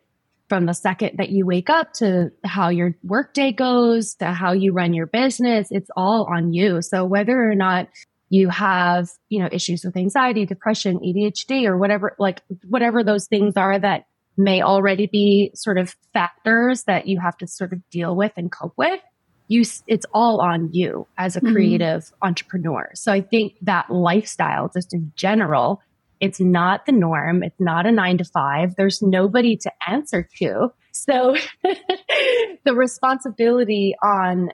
from 0.49 0.65
the 0.65 0.73
second 0.73 1.19
that 1.19 1.29
you 1.29 1.45
wake 1.45 1.69
up 1.69 1.93
to 1.93 2.31
how 2.45 2.69
your 2.69 2.95
workday 3.03 3.53
goes 3.53 4.15
to 4.15 4.33
how 4.33 4.53
you 4.53 4.73
run 4.73 4.95
your 4.95 5.07
business 5.07 5.69
it's 5.71 5.91
all 5.97 6.29
on 6.33 6.53
you 6.53 6.81
so 6.81 7.05
whether 7.05 7.51
or 7.51 7.55
not 7.55 7.89
you 8.31 8.49
have 8.49 9.09
you 9.29 9.41
know 9.41 9.49
issues 9.51 9.85
with 9.85 9.97
anxiety 9.97 10.45
depression 10.47 10.99
adhd 10.99 11.67
or 11.67 11.77
whatever 11.77 12.15
like 12.19 12.43
whatever 12.69 13.03
those 13.03 13.27
things 13.27 13.57
are 13.57 13.79
that 13.79 14.07
may 14.37 14.63
already 14.63 15.07
be 15.07 15.51
sort 15.55 15.79
of 15.79 15.97
factors 16.13 16.85
that 16.85 17.09
you 17.09 17.19
have 17.19 17.37
to 17.37 17.47
sort 17.47 17.73
of 17.73 17.89
deal 17.91 18.15
with 18.15 18.33
and 18.37 18.53
cope 18.53 18.75
with 18.77 19.01
you 19.49 19.65
it's 19.87 20.07
all 20.13 20.41
on 20.41 20.71
you 20.73 21.07
as 21.17 21.37
a 21.37 21.41
mm-hmm. 21.41 21.53
creative 21.53 22.03
mm-hmm. 22.03 22.29
entrepreneur 22.29 22.91
so 22.95 23.13
i 23.13 23.21
think 23.21 23.55
that 23.63 23.91
lifestyle 23.91 24.71
just 24.73 24.95
in 24.95 25.13
general 25.17 25.81
it's 26.21 26.41
not 26.41 26.85
the 26.87 26.93
norm 26.93 27.43
it's 27.43 27.61
not 27.61 27.87
a 27.87 27.93
9 27.93 28.19
to 28.19 28.25
5 28.25 28.77
there's 28.77 29.03
nobody 29.03 29.57
to 29.57 29.73
answer 29.89 30.29
to 30.39 30.73
so 30.93 31.37
the 32.65 32.75
responsibility 32.75 33.95
on 34.03 34.51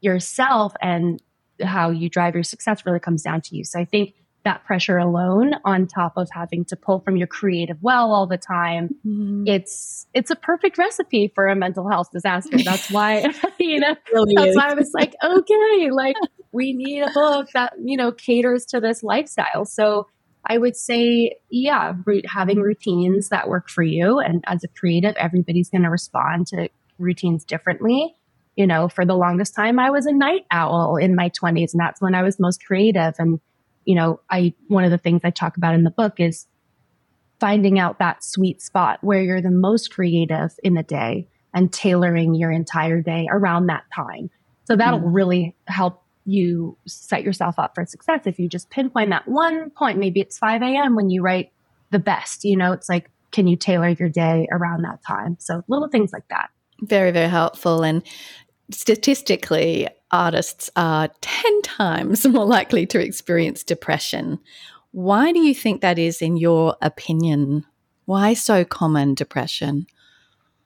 yourself 0.00 0.74
and 0.80 1.22
how 1.62 1.90
you 1.90 2.08
drive 2.08 2.34
your 2.34 2.42
success 2.42 2.84
really 2.84 3.00
comes 3.00 3.22
down 3.22 3.40
to 3.42 3.56
you. 3.56 3.64
So 3.64 3.78
i 3.78 3.84
think 3.84 4.14
that 4.44 4.64
pressure 4.64 4.98
alone 4.98 5.52
on 5.64 5.86
top 5.86 6.14
of 6.16 6.28
having 6.32 6.64
to 6.64 6.76
pull 6.76 7.00
from 7.00 7.16
your 7.16 7.26
creative 7.26 7.76
well 7.80 8.12
all 8.12 8.26
the 8.26 8.36
time 8.36 8.90
mm. 9.06 9.48
it's 9.48 10.06
it's 10.14 10.30
a 10.30 10.36
perfect 10.36 10.78
recipe 10.78 11.30
for 11.34 11.46
a 11.46 11.54
mental 11.54 11.88
health 11.88 12.10
disaster. 12.12 12.58
That's 12.64 12.90
why 12.90 13.24
you 13.60 13.80
know 13.80 13.94
really 14.12 14.34
that's 14.34 14.50
is. 14.50 14.56
why 14.56 14.70
i 14.70 14.74
was 14.74 14.90
like 14.94 15.14
okay 15.22 15.90
like 15.90 16.16
we 16.52 16.72
need 16.72 17.02
a 17.02 17.10
book 17.12 17.48
that 17.54 17.74
you 17.82 17.96
know 17.96 18.12
caters 18.12 18.66
to 18.66 18.80
this 18.80 19.02
lifestyle. 19.02 19.64
So 19.64 20.08
i 20.46 20.58
would 20.58 20.76
say 20.76 21.36
yeah 21.50 21.94
having 22.26 22.58
routines 22.58 23.28
that 23.28 23.48
work 23.48 23.68
for 23.68 23.82
you. 23.82 24.18
And 24.18 24.42
as 24.46 24.64
a 24.64 24.68
creative 24.68 25.14
everybody's 25.16 25.70
going 25.70 25.82
to 25.82 25.90
respond 25.90 26.48
to 26.48 26.68
routines 26.98 27.44
differently 27.44 28.14
you 28.56 28.66
know 28.66 28.88
for 28.88 29.04
the 29.04 29.14
longest 29.14 29.54
time 29.54 29.78
i 29.78 29.90
was 29.90 30.06
a 30.06 30.12
night 30.12 30.44
owl 30.50 30.96
in 30.96 31.14
my 31.14 31.30
20s 31.30 31.72
and 31.72 31.80
that's 31.80 32.00
when 32.00 32.14
i 32.14 32.22
was 32.22 32.38
most 32.38 32.64
creative 32.64 33.14
and 33.18 33.40
you 33.84 33.94
know, 33.94 34.20
I, 34.30 34.54
one 34.68 34.84
of 34.84 34.90
the 34.90 34.98
things 34.98 35.22
I 35.24 35.30
talk 35.30 35.56
about 35.56 35.74
in 35.74 35.84
the 35.84 35.90
book 35.90 36.14
is 36.18 36.46
finding 37.40 37.78
out 37.78 37.98
that 37.98 38.22
sweet 38.22 38.62
spot 38.62 38.98
where 39.02 39.20
you're 39.20 39.42
the 39.42 39.50
most 39.50 39.92
creative 39.92 40.52
in 40.62 40.74
the 40.74 40.82
day 40.82 41.26
and 41.52 41.72
tailoring 41.72 42.34
your 42.34 42.50
entire 42.50 43.02
day 43.02 43.26
around 43.30 43.66
that 43.66 43.84
time. 43.94 44.30
So 44.64 44.76
that'll 44.76 45.00
mm. 45.00 45.14
really 45.14 45.56
help 45.66 46.02
you 46.24 46.76
set 46.86 47.24
yourself 47.24 47.58
up 47.58 47.74
for 47.74 47.84
success 47.84 48.20
if 48.26 48.38
you 48.38 48.48
just 48.48 48.70
pinpoint 48.70 49.10
that 49.10 49.26
one 49.26 49.70
point. 49.70 49.98
Maybe 49.98 50.20
it's 50.20 50.38
5 50.38 50.62
a.m. 50.62 50.94
when 50.94 51.10
you 51.10 51.20
write 51.20 51.50
the 51.90 51.98
best, 51.98 52.44
you 52.44 52.56
know, 52.56 52.72
it's 52.72 52.88
like, 52.88 53.10
can 53.32 53.48
you 53.48 53.56
tailor 53.56 53.88
your 53.88 54.08
day 54.08 54.46
around 54.52 54.82
that 54.82 55.02
time? 55.06 55.36
So 55.40 55.64
little 55.66 55.88
things 55.88 56.12
like 56.12 56.28
that. 56.28 56.50
Very, 56.82 57.12
very 57.12 57.28
helpful. 57.28 57.82
And 57.82 58.02
statistically, 58.70 59.88
artists 60.10 60.70
are 60.76 61.08
10 61.20 61.62
times 61.62 62.26
more 62.26 62.44
likely 62.44 62.86
to 62.86 63.00
experience 63.00 63.64
depression. 63.64 64.38
Why 64.90 65.32
do 65.32 65.40
you 65.40 65.54
think 65.54 65.80
that 65.80 65.98
is, 65.98 66.20
in 66.20 66.36
your 66.36 66.76
opinion? 66.82 67.64
Why 68.04 68.34
so 68.34 68.64
common 68.64 69.14
depression? 69.14 69.86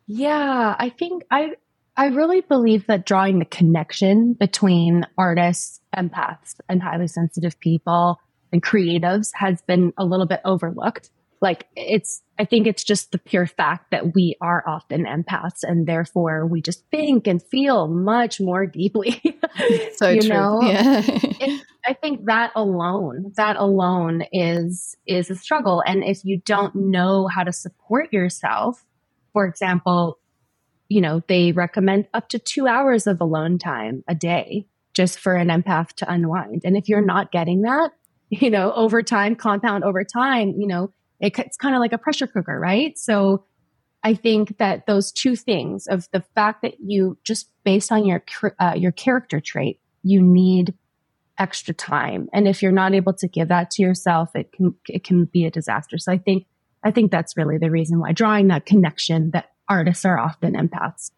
Yeah, 0.08 0.74
I 0.78 0.88
think 0.88 1.24
I 1.30 1.52
I 1.96 2.06
really 2.06 2.42
believe 2.42 2.86
that 2.86 3.06
drawing 3.06 3.38
the 3.38 3.44
connection 3.44 4.34
between 4.34 5.06
artists, 5.16 5.80
empaths, 5.96 6.56
and 6.68 6.82
highly 6.82 7.08
sensitive 7.08 7.58
people 7.60 8.20
and 8.52 8.62
creatives 8.62 9.30
has 9.34 9.62
been 9.62 9.92
a 9.96 10.04
little 10.04 10.26
bit 10.26 10.40
overlooked. 10.44 11.10
Like 11.40 11.66
it's, 11.76 12.22
I 12.38 12.44
think 12.44 12.66
it's 12.66 12.84
just 12.84 13.12
the 13.12 13.18
pure 13.18 13.46
fact 13.46 13.90
that 13.90 14.14
we 14.14 14.36
are 14.40 14.64
often 14.66 15.04
empaths 15.04 15.62
and 15.62 15.86
therefore 15.86 16.46
we 16.46 16.62
just 16.62 16.84
think 16.90 17.26
and 17.26 17.42
feel 17.42 17.88
much 17.88 18.40
more 18.40 18.66
deeply. 18.66 19.20
so 19.96 20.08
you 20.08 20.22
true. 20.22 20.30
Know? 20.30 20.62
Yeah. 20.62 21.02
it, 21.06 21.62
I 21.84 21.92
think 21.92 22.24
that 22.26 22.52
alone, 22.56 23.32
that 23.36 23.56
alone 23.56 24.24
is, 24.32 24.96
is 25.06 25.30
a 25.30 25.36
struggle. 25.36 25.82
And 25.86 26.02
if 26.02 26.24
you 26.24 26.40
don't 26.44 26.74
know 26.74 27.28
how 27.28 27.44
to 27.44 27.52
support 27.52 28.12
yourself, 28.12 28.84
for 29.32 29.46
example, 29.46 30.18
you 30.88 31.00
know, 31.00 31.22
they 31.28 31.52
recommend 31.52 32.08
up 32.14 32.28
to 32.30 32.38
two 32.38 32.66
hours 32.66 33.06
of 33.06 33.20
alone 33.20 33.58
time 33.58 34.04
a 34.08 34.14
day 34.14 34.66
just 34.94 35.18
for 35.18 35.34
an 35.34 35.48
empath 35.48 35.92
to 35.92 36.10
unwind. 36.10 36.62
And 36.64 36.76
if 36.76 36.88
you're 36.88 37.04
not 37.04 37.30
getting 37.30 37.62
that, 37.62 37.90
you 38.30 38.50
know, 38.50 38.72
over 38.72 39.02
time, 39.02 39.36
compound 39.36 39.84
over 39.84 40.04
time, 40.04 40.54
you 40.58 40.66
know, 40.66 40.92
it, 41.20 41.38
it's 41.38 41.56
kind 41.56 41.74
of 41.74 41.80
like 41.80 41.92
a 41.92 41.98
pressure 41.98 42.26
cooker, 42.26 42.58
right? 42.58 42.98
So 42.98 43.44
I 44.02 44.14
think 44.14 44.58
that 44.58 44.86
those 44.86 45.10
two 45.12 45.36
things 45.36 45.86
of 45.86 46.08
the 46.12 46.22
fact 46.34 46.62
that 46.62 46.74
you 46.80 47.18
just 47.24 47.50
based 47.64 47.90
on 47.90 48.06
your 48.06 48.22
uh, 48.60 48.74
your 48.76 48.92
character 48.92 49.40
trait, 49.40 49.80
you 50.02 50.22
need 50.22 50.74
extra 51.38 51.74
time, 51.74 52.28
and 52.32 52.46
if 52.46 52.62
you're 52.62 52.72
not 52.72 52.94
able 52.94 53.12
to 53.14 53.28
give 53.28 53.48
that 53.48 53.70
to 53.72 53.82
yourself, 53.82 54.30
it 54.34 54.52
can 54.52 54.74
it 54.88 55.04
can 55.04 55.24
be 55.24 55.44
a 55.44 55.50
disaster. 55.50 55.98
So 55.98 56.12
I 56.12 56.18
think 56.18 56.46
I 56.84 56.90
think 56.92 57.10
that's 57.10 57.36
really 57.36 57.58
the 57.58 57.70
reason 57.70 57.98
why 57.98 58.12
drawing 58.12 58.48
that 58.48 58.64
connection 58.64 59.30
that 59.32 59.50
artists 59.68 60.04
are 60.04 60.18
often 60.18 60.54
empaths. 60.54 61.10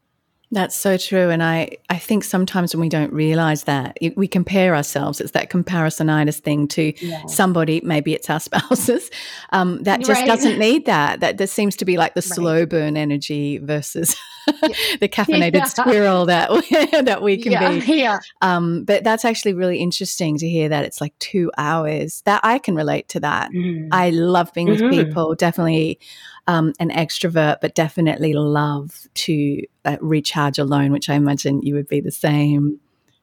That's 0.50 0.74
so 0.74 0.96
true. 0.96 1.28
And 1.28 1.42
I, 1.42 1.76
I 1.90 1.98
think 1.98 2.24
sometimes 2.24 2.74
when 2.74 2.80
we 2.80 2.88
don't 2.88 3.12
realize 3.12 3.64
that, 3.64 3.98
we 4.16 4.26
compare 4.26 4.74
ourselves. 4.74 5.20
It's 5.20 5.32
that 5.32 5.50
comparisonitis 5.50 6.40
thing 6.40 6.66
to 6.68 6.94
yeah. 7.04 7.26
somebody, 7.26 7.82
maybe 7.84 8.14
it's 8.14 8.30
our 8.30 8.40
spouses, 8.48 9.10
um, 9.50 9.82
that 9.82 10.00
just 10.00 10.20
right. 10.20 10.26
doesn't 10.26 10.58
need 10.58 10.86
that. 10.86 11.20
That 11.20 11.36
there 11.36 11.46
seems 11.46 11.76
to 11.76 11.84
be 11.84 11.98
like 11.98 12.14
the 12.14 12.20
right. 12.20 12.34
slow 12.34 12.66
burn 12.66 12.96
energy 12.96 13.58
versus 13.58 14.16
yeah. 14.46 14.68
the 15.00 15.08
caffeinated 15.08 15.54
yeah. 15.54 15.64
squirrel 15.64 16.26
that, 16.26 16.50
that 17.04 17.20
we 17.22 17.36
can 17.36 17.80
be. 17.80 17.98
Yeah. 17.98 18.20
Um, 18.40 18.84
but 18.84 19.04
that's 19.04 19.26
actually 19.26 19.52
really 19.52 19.78
interesting 19.78 20.38
to 20.38 20.48
hear 20.48 20.70
that 20.70 20.84
it's 20.86 21.00
like 21.00 21.18
two 21.18 21.52
hours. 21.58 22.22
That 22.24 22.40
I 22.42 22.58
can 22.58 22.74
relate 22.74 23.08
to 23.10 23.20
that. 23.20 23.52
Mm. 23.52 23.88
I 23.92 24.10
love 24.10 24.54
being 24.54 24.68
mm-hmm. 24.68 24.88
with 24.88 25.06
people, 25.06 25.34
definitely 25.34 26.00
um, 26.46 26.72
an 26.80 26.88
extrovert, 26.88 27.58
but 27.60 27.74
definitely 27.74 28.32
love 28.32 29.06
to 29.14 29.62
uh, 29.88 29.96
recharge 30.00 30.58
alone, 30.58 30.92
which 30.92 31.08
I 31.08 31.14
imagine 31.14 31.62
you 31.62 31.74
would 31.74 31.88
be 31.88 32.00
the 32.00 32.10
same. 32.10 32.80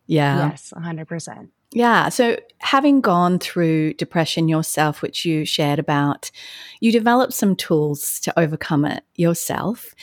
Yeah. 0.07 0.49
Yes, 0.49 0.73
100%. 0.75 1.49
Yeah. 1.71 2.09
So, 2.09 2.37
having 2.59 3.01
gone 3.01 3.39
through 3.39 3.93
depression 3.95 4.47
yourself, 4.47 5.01
which 5.01 5.25
you 5.25 5.45
shared 5.45 5.79
about, 5.79 6.31
you 6.79 6.91
developed 6.91 7.33
some 7.33 7.55
tools 7.55 8.19
to 8.21 8.39
overcome 8.39 8.85
it 8.85 9.03
yourself. 9.15 9.93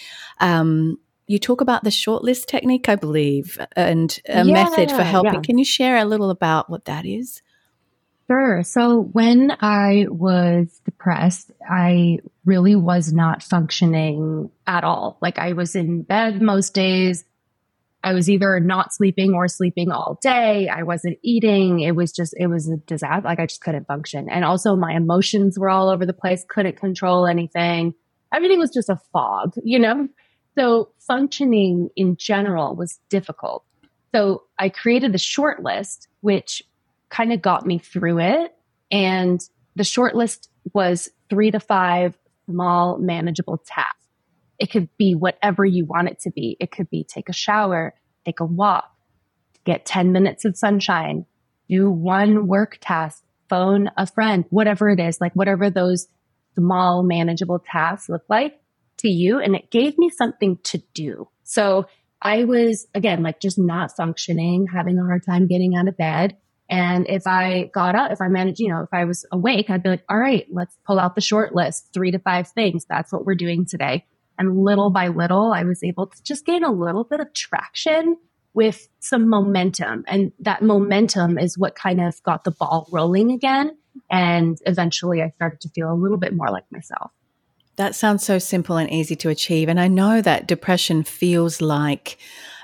Um, 0.41 0.99
you 1.29 1.39
talk 1.39 1.61
about 1.61 1.85
the 1.85 1.91
shortlist 1.91 2.47
technique, 2.47 2.89
I 2.89 2.97
believe, 2.97 3.59
and 3.75 4.19
a 4.29 4.45
yeah, 4.45 4.53
method 4.53 4.91
for 4.91 5.03
helping. 5.03 5.35
Yeah. 5.35 5.41
Can 5.41 5.57
you 5.57 5.65
share 5.65 5.97
a 5.97 6.05
little 6.05 6.31
about 6.31 6.69
what 6.69 6.85
that 6.87 7.07
is? 7.07 7.43
Sure. 8.33 8.63
So 8.63 8.99
when 8.99 9.55
I 9.61 10.07
was 10.09 10.81
depressed, 10.87 11.53
I 11.69 12.21
really 12.47 12.75
was 12.75 13.13
not 13.13 13.43
functioning 13.43 14.51
at 14.67 14.85
all. 14.85 15.19
Like 15.21 15.39
I 15.39 15.53
was 15.53 15.77
in 15.77 16.01
bed 16.01 16.41
most 16.41 16.73
days. 16.73 17.27
I 18.03 18.15
was 18.15 18.31
either 18.31 18.59
not 18.59 18.95
sleeping 18.95 19.35
or 19.35 19.49
sleeping 19.49 19.91
all 19.91 20.19
day. 20.23 20.67
I 20.67 20.83
wasn't 20.83 21.19
eating. 21.21 21.81
It 21.81 21.95
was 21.95 22.11
just, 22.11 22.35
it 22.39 22.47
was 22.47 22.71
a 22.71 22.79
disaster. 22.79 23.21
Like 23.23 23.39
I 23.39 23.45
just 23.45 23.61
couldn't 23.61 23.87
function. 23.87 24.31
And 24.31 24.47
also 24.47 24.77
my 24.77 24.95
emotions 24.95 25.59
were 25.59 25.69
all 25.69 25.91
over 25.91 26.07
the 26.07 26.15
place, 26.15 26.43
couldn't 26.49 26.79
control 26.79 27.27
anything. 27.27 27.93
Everything 28.33 28.59
was 28.59 28.71
just 28.71 28.89
a 28.89 28.99
fog, 29.13 29.53
you 29.63 29.79
know? 29.79 30.09
So 30.57 30.89
functioning 31.01 31.91
in 31.97 32.17
general 32.17 32.77
was 32.77 32.99
difficult. 33.11 33.63
So 34.15 34.45
I 34.59 34.71
created 34.71 35.13
the 35.13 35.19
short 35.19 35.63
list, 35.63 36.09
which 36.23 36.63
kind 37.13 37.33
of 37.33 37.43
got 37.43 37.67
me 37.67 37.79
through 37.79 38.19
it. 38.19 38.53
And 38.91 39.41
the 39.77 39.85
short 39.85 40.17
list 40.17 40.49
was 40.73 41.09
three 41.31 41.51
to 41.51 41.61
five 41.61 42.19
small, 42.47 42.99
manageable 42.99 43.63
tasks. 43.65 43.99
It 44.59 44.71
could 44.71 44.89
be 44.97 45.15
whatever 45.15 45.65
you 45.65 45.85
want 45.85 46.09
it 46.09 46.21
to 46.21 46.31
be. 46.31 46.57
It 46.59 46.71
could 46.71 46.91
be 46.91 47.05
take 47.05 47.29
a 47.29 47.33
shower, 47.33 47.95
take 48.25 48.41
a 48.41 48.45
walk, 48.45 48.91
get 49.65 49.85
10 49.85 50.13
minutes 50.13 50.45
of 50.45 50.57
sunshine, 50.57 51.27
do 51.69 51.91
one 51.91 52.47
work 52.47 52.79
task, 52.81 53.23
phone 53.49 53.91
a 53.97 54.07
friend, 54.07 54.45
whatever 54.51 54.89
it 54.89 54.99
is, 54.99 55.21
like 55.21 55.35
whatever 55.35 55.71
those 55.71 56.09
small, 56.55 57.03
manageable 57.03 57.59
tasks 57.59 58.09
look 58.09 58.25
like 58.29 58.59
to 58.99 59.09
you. 59.09 59.39
And 59.39 59.55
it 59.55 59.71
gave 59.71 59.99
me 59.99 60.11
something 60.11 60.59
to 60.65 60.83
do. 60.95 61.29
So 61.45 61.87
I 62.21 62.45
was, 62.45 62.87
again, 62.95 63.23
like 63.23 63.41
just 63.41 63.59
not 63.59 63.97
functioning, 63.97 64.69
having 64.73 64.99
a 64.99 65.03
hard 65.03 65.25
time 65.27 65.49
getting 65.49 65.75
out 65.75 65.89
of 65.89 65.97
bed. 65.97 66.37
And 66.73 67.07
if 67.07 67.27
I 67.27 67.65
got 67.75 67.95
up, 67.95 68.13
if 68.13 68.23
I 68.23 68.29
managed, 68.29 68.59
you 68.59 68.71
know, 68.71 68.81
if 68.81 68.89
I 68.95 69.05
was 69.05 69.27
awake, 69.31 69.69
I'd 69.69 69.83
be 69.83 69.91
like, 69.91 70.05
all 70.09 70.17
right, 70.17 70.47
let's 70.51 70.75
pull 70.87 70.99
out 70.99 71.15
the 71.15 71.21
short 71.21 71.55
list, 71.55 71.91
three 71.93 72.11
to 72.13 72.19
five 72.19 72.49
things. 72.49 72.87
That's 72.87 73.13
what 73.13 73.27
we're 73.27 73.35
doing 73.35 73.67
today. 73.67 74.07
And 74.39 74.65
little 74.65 74.89
by 74.89 75.09
little, 75.09 75.53
I 75.53 75.65
was 75.65 75.85
able 75.85 76.07
to 76.07 76.23
just 76.23 76.47
gain 76.47 76.65
a 76.65 76.73
little 76.73 77.05
bit 77.05 77.21
of 77.21 77.31
traction 77.35 78.17
with 78.55 78.89
some 79.01 79.29
momentum. 79.29 80.05
And 80.09 80.33
that 80.41 80.63
momentum 80.63 81.37
is 81.37 81.59
what 81.59 81.75
kind 81.75 82.01
of 82.01 82.23
got 82.23 82.45
the 82.45 82.53
ball 82.53 82.89
rolling 82.91 83.33
again. 83.33 83.77
And 84.11 84.57
eventually 84.65 85.21
I 85.21 85.29
started 85.29 85.61
to 85.61 85.69
feel 85.69 85.93
a 85.93 85.95
little 85.95 86.17
bit 86.17 86.35
more 86.35 86.49
like 86.49 86.65
myself. 86.73 87.11
That 87.77 87.95
sounds 87.95 88.25
so 88.25 88.39
simple 88.39 88.79
and 88.79 88.91
easy 88.91 89.17
to 89.17 89.29
achieve. 89.29 89.69
And 89.69 89.79
I 89.79 89.89
know 89.89 90.23
that 90.23 90.47
depression 90.47 91.03
feels 91.03 91.61
like 91.61 92.17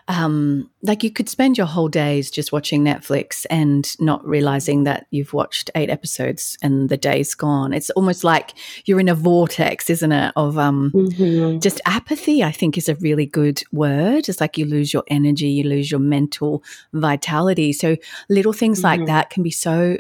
um, 0.09 0.71
like 0.83 1.05
you 1.05 1.11
could 1.11 1.29
spend 1.29 1.59
your 1.59 1.67
whole 1.67 1.89
days 1.89 2.31
just 2.31 2.51
watching 2.51 2.83
Netflix 2.83 3.45
and 3.51 3.95
not 4.01 4.27
realizing 4.27 4.85
that 4.85 5.07
you've 5.11 5.35
watched 5.35 5.71
eight 5.75 5.91
episodes 5.91 6.57
and 6.63 6.89
the 6.89 6.97
day's 6.97 7.35
gone. 7.35 7.75
It's 7.75 7.91
almost 7.91 8.25
like 8.25 8.55
you're 8.87 9.01
in 9.01 9.11
a 9.11 9.15
vortex, 9.15 9.91
isn't 9.91 10.11
it? 10.11 10.33
Of 10.35 10.57
um, 10.57 10.93
mm-hmm. 10.95 11.59
just 11.59 11.83
apathy. 11.85 12.43
I 12.43 12.53
think 12.53 12.79
is 12.79 12.89
a 12.89 12.95
really 12.97 13.27
good 13.27 13.63
word. 13.71 14.31
It's 14.31 14.41
like 14.41 14.57
you 14.57 14.65
lose 14.65 14.95
your 14.95 15.05
energy, 15.09 15.49
you 15.49 15.65
lose 15.65 15.91
your 15.91 16.01
mental 16.01 16.65
vitality. 16.95 17.75
So 17.75 17.97
little 18.31 18.55
things 18.55 18.79
mm-hmm. 18.79 19.01
like 19.01 19.07
that 19.09 19.29
can 19.29 19.43
be 19.43 19.51
so 19.51 19.99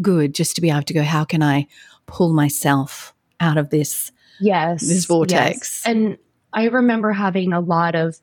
good 0.00 0.34
just 0.34 0.54
to 0.56 0.62
be 0.62 0.70
able 0.70 0.82
to 0.84 0.94
go. 0.94 1.02
How 1.02 1.24
can 1.24 1.42
I 1.42 1.66
pull 2.06 2.32
myself 2.32 3.12
out 3.38 3.58
of 3.58 3.68
this? 3.68 4.12
Yes, 4.40 4.80
this 4.80 5.04
vortex. 5.04 5.82
Yes. 5.84 5.94
And 5.94 6.16
I 6.54 6.64
remember 6.68 7.12
having 7.12 7.52
a 7.52 7.60
lot 7.60 7.94
of 7.94 8.18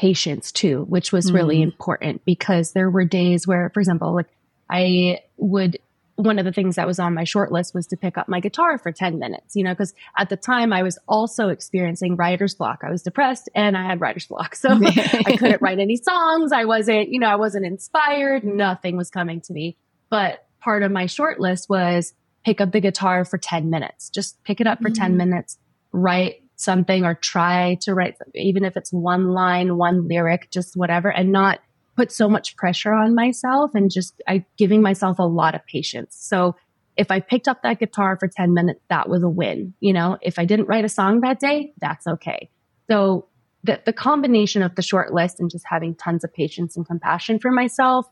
patience 0.00 0.50
too, 0.50 0.86
which 0.88 1.12
was 1.12 1.30
really 1.30 1.58
mm. 1.58 1.64
important 1.64 2.24
because 2.24 2.72
there 2.72 2.88
were 2.88 3.04
days 3.04 3.46
where, 3.46 3.68
for 3.74 3.80
example, 3.80 4.14
like 4.14 4.28
I 4.70 5.18
would, 5.36 5.78
one 6.16 6.38
of 6.38 6.46
the 6.46 6.52
things 6.52 6.76
that 6.76 6.86
was 6.86 6.98
on 6.98 7.12
my 7.12 7.24
short 7.24 7.52
list 7.52 7.74
was 7.74 7.86
to 7.88 7.98
pick 7.98 8.16
up 8.16 8.26
my 8.26 8.40
guitar 8.40 8.78
for 8.78 8.92
10 8.92 9.18
minutes, 9.18 9.54
you 9.54 9.62
know, 9.62 9.72
because 9.72 9.92
at 10.16 10.30
the 10.30 10.38
time 10.38 10.72
I 10.72 10.82
was 10.82 10.98
also 11.06 11.48
experiencing 11.48 12.16
writer's 12.16 12.54
block. 12.54 12.80
I 12.82 12.90
was 12.90 13.02
depressed 13.02 13.50
and 13.54 13.76
I 13.76 13.84
had 13.84 14.00
writer's 14.00 14.26
block. 14.26 14.54
So 14.60 14.70
I 14.82 15.36
couldn't 15.38 15.60
write 15.60 15.78
any 15.78 15.96
songs. 15.96 16.50
I 16.50 16.64
wasn't, 16.64 17.10
you 17.10 17.20
know, 17.20 17.28
I 17.28 17.36
wasn't 17.36 17.66
inspired. 17.66 18.42
Nothing 18.42 18.96
was 18.96 19.10
coming 19.10 19.42
to 19.42 19.52
me. 19.52 19.76
But 20.08 20.46
part 20.60 20.82
of 20.82 20.90
my 20.90 21.04
short 21.04 21.40
list 21.40 21.68
was 21.68 22.14
pick 22.42 22.62
up 22.62 22.72
the 22.72 22.80
guitar 22.80 23.26
for 23.26 23.36
10 23.36 23.68
minutes. 23.68 24.08
Just 24.08 24.42
pick 24.44 24.62
it 24.62 24.66
up 24.66 24.80
for 24.80 24.88
mm. 24.88 24.94
10 24.94 25.18
minutes, 25.18 25.58
write 25.92 26.39
something 26.60 27.04
or 27.04 27.14
try 27.14 27.76
to 27.82 27.94
write, 27.94 28.16
even 28.34 28.64
if 28.64 28.76
it's 28.76 28.92
one 28.92 29.28
line, 29.28 29.76
one 29.76 30.06
lyric, 30.06 30.50
just 30.50 30.76
whatever, 30.76 31.08
and 31.10 31.32
not 31.32 31.60
put 31.96 32.12
so 32.12 32.28
much 32.28 32.56
pressure 32.56 32.92
on 32.92 33.14
myself 33.14 33.70
and 33.74 33.90
just 33.90 34.20
I 34.28 34.44
giving 34.56 34.82
myself 34.82 35.18
a 35.18 35.24
lot 35.24 35.54
of 35.54 35.64
patience. 35.66 36.16
So 36.18 36.56
if 36.96 37.10
I 37.10 37.20
picked 37.20 37.48
up 37.48 37.62
that 37.62 37.78
guitar 37.78 38.16
for 38.18 38.28
10 38.28 38.52
minutes, 38.52 38.80
that 38.88 39.08
was 39.08 39.22
a 39.22 39.28
win. 39.28 39.74
You 39.80 39.92
know, 39.92 40.18
if 40.20 40.38
I 40.38 40.44
didn't 40.44 40.66
write 40.66 40.84
a 40.84 40.88
song 40.88 41.20
that 41.20 41.40
day, 41.40 41.72
that's 41.80 42.06
okay. 42.06 42.50
So 42.90 43.26
the, 43.64 43.80
the 43.84 43.92
combination 43.92 44.62
of 44.62 44.74
the 44.74 44.82
short 44.82 45.12
list 45.12 45.40
and 45.40 45.50
just 45.50 45.64
having 45.68 45.94
tons 45.94 46.24
of 46.24 46.32
patience 46.32 46.76
and 46.76 46.86
compassion 46.86 47.38
for 47.38 47.50
myself, 47.50 48.06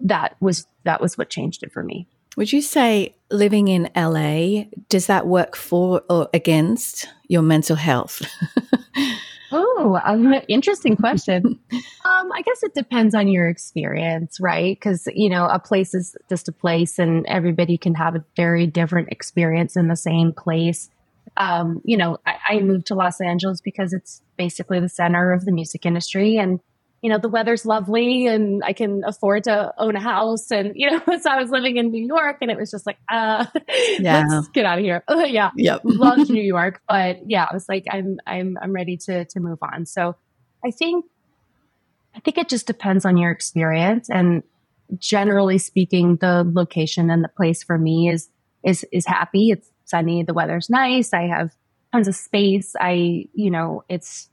that 0.00 0.36
was, 0.40 0.66
that 0.84 1.00
was 1.00 1.16
what 1.16 1.30
changed 1.30 1.62
it 1.62 1.72
for 1.72 1.82
me. 1.82 2.06
Would 2.36 2.52
you 2.52 2.62
say 2.62 3.16
living 3.30 3.68
in 3.68 3.90
LA, 3.96 4.64
does 4.88 5.06
that 5.06 5.26
work 5.26 5.56
for 5.56 6.02
or 6.08 6.28
against 6.34 7.08
your 7.28 7.42
mental 7.42 7.76
health? 7.76 8.22
oh, 9.52 10.00
um, 10.04 10.34
interesting 10.48 10.96
question. 10.96 11.58
um, 11.72 12.32
I 12.32 12.42
guess 12.42 12.62
it 12.62 12.74
depends 12.74 13.14
on 13.14 13.28
your 13.28 13.48
experience, 13.48 14.38
right? 14.40 14.76
Because, 14.76 15.06
you 15.14 15.30
know, 15.30 15.46
a 15.46 15.58
place 15.58 15.94
is 15.94 16.16
just 16.28 16.48
a 16.48 16.52
place 16.52 16.98
and 16.98 17.24
everybody 17.26 17.78
can 17.78 17.94
have 17.94 18.16
a 18.16 18.24
very 18.36 18.66
different 18.66 19.10
experience 19.10 19.76
in 19.76 19.88
the 19.88 19.96
same 19.96 20.32
place. 20.32 20.90
Um, 21.36 21.80
you 21.84 21.96
know, 21.96 22.18
I, 22.26 22.36
I 22.48 22.60
moved 22.60 22.86
to 22.86 22.94
Los 22.94 23.20
Angeles 23.20 23.60
because 23.60 23.92
it's 23.92 24.22
basically 24.36 24.80
the 24.80 24.88
center 24.88 25.32
of 25.32 25.44
the 25.44 25.52
music 25.52 25.86
industry 25.86 26.36
and 26.36 26.60
you 27.04 27.10
know, 27.10 27.18
the 27.18 27.28
weather's 27.28 27.66
lovely 27.66 28.26
and 28.26 28.64
I 28.64 28.72
can 28.72 29.02
afford 29.04 29.44
to 29.44 29.74
own 29.76 29.94
a 29.94 30.00
house. 30.00 30.50
And, 30.50 30.72
you 30.74 30.90
know, 30.90 31.02
so 31.20 31.30
I 31.30 31.38
was 31.38 31.50
living 31.50 31.76
in 31.76 31.90
New 31.90 32.02
York 32.02 32.38
and 32.40 32.50
it 32.50 32.56
was 32.56 32.70
just 32.70 32.86
like, 32.86 32.96
uh, 33.12 33.44
yeah. 33.98 34.24
let's 34.26 34.48
get 34.48 34.64
out 34.64 34.78
of 34.78 34.84
here. 34.84 35.04
Uh, 35.06 35.16
yeah. 35.28 35.50
Yep. 35.54 35.82
Loved 35.84 36.30
New 36.30 36.42
York. 36.42 36.80
But 36.88 37.28
yeah, 37.28 37.44
I 37.44 37.52
was 37.52 37.68
like, 37.68 37.84
I'm, 37.90 38.16
I'm, 38.26 38.56
I'm 38.62 38.72
ready 38.72 38.96
to, 38.96 39.26
to 39.26 39.40
move 39.40 39.58
on. 39.60 39.84
So 39.84 40.16
I 40.64 40.70
think, 40.70 41.04
I 42.16 42.20
think 42.20 42.38
it 42.38 42.48
just 42.48 42.66
depends 42.66 43.04
on 43.04 43.18
your 43.18 43.30
experience. 43.30 44.08
And 44.08 44.42
generally 44.96 45.58
speaking, 45.58 46.16
the 46.16 46.50
location 46.50 47.10
and 47.10 47.22
the 47.22 47.28
place 47.28 47.62
for 47.62 47.76
me 47.76 48.08
is, 48.08 48.30
is, 48.62 48.86
is 48.90 49.04
happy. 49.04 49.50
It's 49.50 49.68
sunny. 49.84 50.22
The 50.22 50.32
weather's 50.32 50.70
nice. 50.70 51.12
I 51.12 51.26
have 51.26 51.50
tons 51.92 52.08
of 52.08 52.14
space. 52.14 52.74
I, 52.80 53.26
you 53.34 53.50
know, 53.50 53.84
it's, 53.90 54.30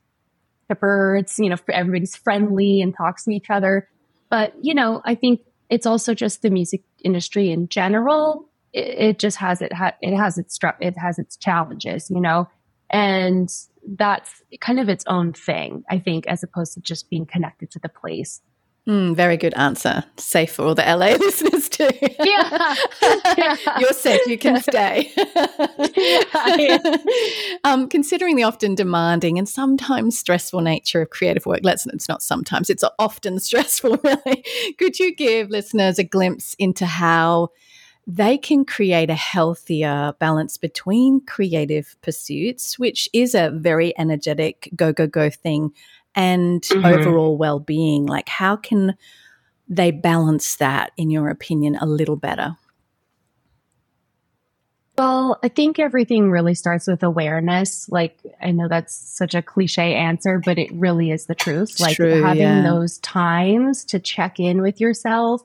chipper. 0.72 1.16
It's, 1.16 1.38
you 1.38 1.48
know, 1.48 1.56
everybody's 1.68 2.16
friendly 2.16 2.80
and 2.80 2.94
talks 2.96 3.24
to 3.24 3.30
each 3.30 3.50
other. 3.50 3.88
But, 4.30 4.54
you 4.62 4.74
know, 4.74 5.02
I 5.04 5.14
think 5.14 5.40
it's 5.68 5.86
also 5.86 6.14
just 6.14 6.42
the 6.42 6.50
music 6.50 6.82
industry 7.04 7.50
in 7.50 7.68
general. 7.68 8.48
It, 8.72 8.98
it 8.98 9.18
just 9.18 9.36
has 9.38 9.60
it, 9.60 9.72
ha- 9.72 9.96
it 10.00 10.16
has 10.16 10.38
its, 10.38 10.58
it 10.80 10.96
has 10.96 11.18
its 11.18 11.36
challenges, 11.36 12.10
you 12.10 12.20
know, 12.20 12.48
and 12.90 13.50
that's 13.96 14.42
kind 14.60 14.78
of 14.80 14.88
its 14.88 15.04
own 15.06 15.32
thing, 15.32 15.82
I 15.90 15.98
think, 15.98 16.26
as 16.26 16.42
opposed 16.42 16.74
to 16.74 16.80
just 16.80 17.10
being 17.10 17.26
connected 17.26 17.70
to 17.72 17.78
the 17.78 17.88
place. 17.88 18.40
Mm, 18.88 19.14
very 19.14 19.36
good 19.36 19.54
answer. 19.54 20.02
Safe 20.16 20.50
for 20.50 20.64
all 20.64 20.74
the 20.74 20.82
LA 20.82 21.14
listeners 21.20 21.68
too. 21.68 21.88
Yeah. 22.24 22.74
yeah. 23.38 23.56
You're 23.78 23.92
safe. 23.92 24.26
You 24.26 24.36
can 24.36 24.60
stay. 24.60 25.12
yeah. 25.14 26.96
um, 27.64 27.88
considering 27.88 28.34
the 28.34 28.42
often 28.42 28.74
demanding 28.74 29.38
and 29.38 29.48
sometimes 29.48 30.18
stressful 30.18 30.62
nature 30.62 31.02
of 31.02 31.10
creative 31.10 31.46
work, 31.46 31.60
let's 31.62 31.86
it's 31.86 32.08
not 32.08 32.22
sometimes, 32.22 32.70
it's 32.70 32.84
often 32.98 33.38
stressful, 33.38 33.98
really. 34.02 34.44
Could 34.78 34.98
you 34.98 35.14
give 35.14 35.50
listeners 35.50 36.00
a 36.00 36.04
glimpse 36.04 36.54
into 36.58 36.84
how 36.86 37.50
they 38.06 38.36
can 38.36 38.64
create 38.64 39.10
a 39.10 39.14
healthier 39.14 40.12
balance 40.18 40.56
between 40.56 41.20
creative 41.24 41.94
pursuits, 42.02 42.78
which 42.78 43.08
is 43.12 43.34
a 43.34 43.50
very 43.50 43.96
energetic 43.96 44.68
go, 44.74 44.92
go, 44.92 45.06
go 45.06 45.30
thing, 45.30 45.72
and 46.14 46.62
mm-hmm. 46.62 46.84
overall 46.84 47.36
well 47.36 47.60
being? 47.60 48.06
Like, 48.06 48.28
how 48.28 48.56
can 48.56 48.96
they 49.68 49.90
balance 49.90 50.56
that, 50.56 50.92
in 50.96 51.10
your 51.10 51.28
opinion, 51.28 51.76
a 51.76 51.86
little 51.86 52.16
better? 52.16 52.56
Well, 54.98 55.38
I 55.42 55.48
think 55.48 55.78
everything 55.78 56.30
really 56.30 56.54
starts 56.54 56.86
with 56.86 57.02
awareness. 57.02 57.88
Like, 57.88 58.18
I 58.42 58.50
know 58.50 58.68
that's 58.68 58.94
such 58.94 59.34
a 59.34 59.40
cliche 59.40 59.94
answer, 59.94 60.40
but 60.44 60.58
it 60.58 60.70
really 60.72 61.10
is 61.10 61.26
the 61.26 61.34
truth. 61.34 61.70
It's 61.70 61.80
like, 61.80 61.96
true, 61.96 62.22
having 62.22 62.42
yeah. 62.42 62.62
those 62.62 62.98
times 62.98 63.84
to 63.86 63.98
check 63.98 64.38
in 64.38 64.60
with 64.60 64.80
yourself 64.80 65.42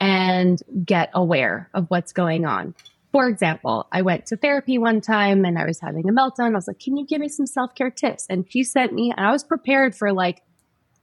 and 0.00 0.60
get 0.84 1.10
aware 1.14 1.70
of 1.74 1.86
what's 1.88 2.12
going 2.12 2.44
on. 2.44 2.74
For 3.12 3.26
example, 3.28 3.86
I 3.90 4.02
went 4.02 4.26
to 4.26 4.36
therapy 4.36 4.76
one 4.76 5.00
time 5.00 5.44
and 5.44 5.58
I 5.58 5.64
was 5.64 5.80
having 5.80 6.08
a 6.08 6.12
meltdown. 6.12 6.52
I 6.52 6.56
was 6.56 6.68
like, 6.68 6.78
can 6.78 6.96
you 6.96 7.06
give 7.06 7.20
me 7.20 7.28
some 7.28 7.46
self 7.46 7.74
care 7.74 7.90
tips? 7.90 8.26
And 8.28 8.44
she 8.50 8.62
sent 8.64 8.92
me, 8.92 9.12
and 9.16 9.26
I 9.26 9.32
was 9.32 9.44
prepared 9.44 9.94
for 9.94 10.12
like, 10.12 10.42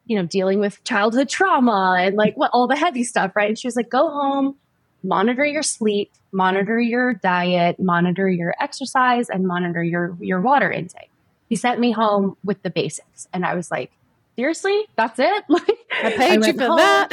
you 0.06 0.16
know, 0.16 0.26
dealing 0.26 0.60
with 0.60 0.84
childhood 0.84 1.30
trauma 1.30 1.98
and 2.00 2.16
like 2.16 2.36
what 2.36 2.52
all 2.54 2.68
the 2.68 2.76
heavy 2.76 3.04
stuff, 3.04 3.36
right? 3.36 3.50
And 3.50 3.58
she 3.58 3.68
was 3.68 3.76
like, 3.76 3.90
go 3.90 4.10
home, 4.10 4.56
monitor 5.04 5.46
your 5.46 5.64
sleep, 5.64 6.12
monitor 6.32 6.80
your 6.80 7.16
diet, 7.16 7.80
monitor 7.80 8.30
your 8.30 8.54
exercise, 8.60 9.30
and 9.30 9.48
monitor 9.48 9.84
your, 9.84 10.16
your 10.20 10.42
water 10.42 10.72
intake. 10.72 11.10
He 11.50 11.56
sent 11.56 11.80
me 11.80 11.92
home 11.92 12.38
with 12.44 12.62
the 12.62 12.70
basics. 12.70 13.28
And 13.34 13.46
I 13.46 13.56
was 13.56 13.72
like, 13.72 13.92
seriously, 14.36 14.86
that's 14.96 15.20
it? 15.20 15.44
Like, 15.50 15.78
I 16.04 16.12
paid 16.12 16.44
I 16.44 16.48
you 16.48 16.54
for 16.54 16.68
home. 16.68 16.78
that. 16.78 17.10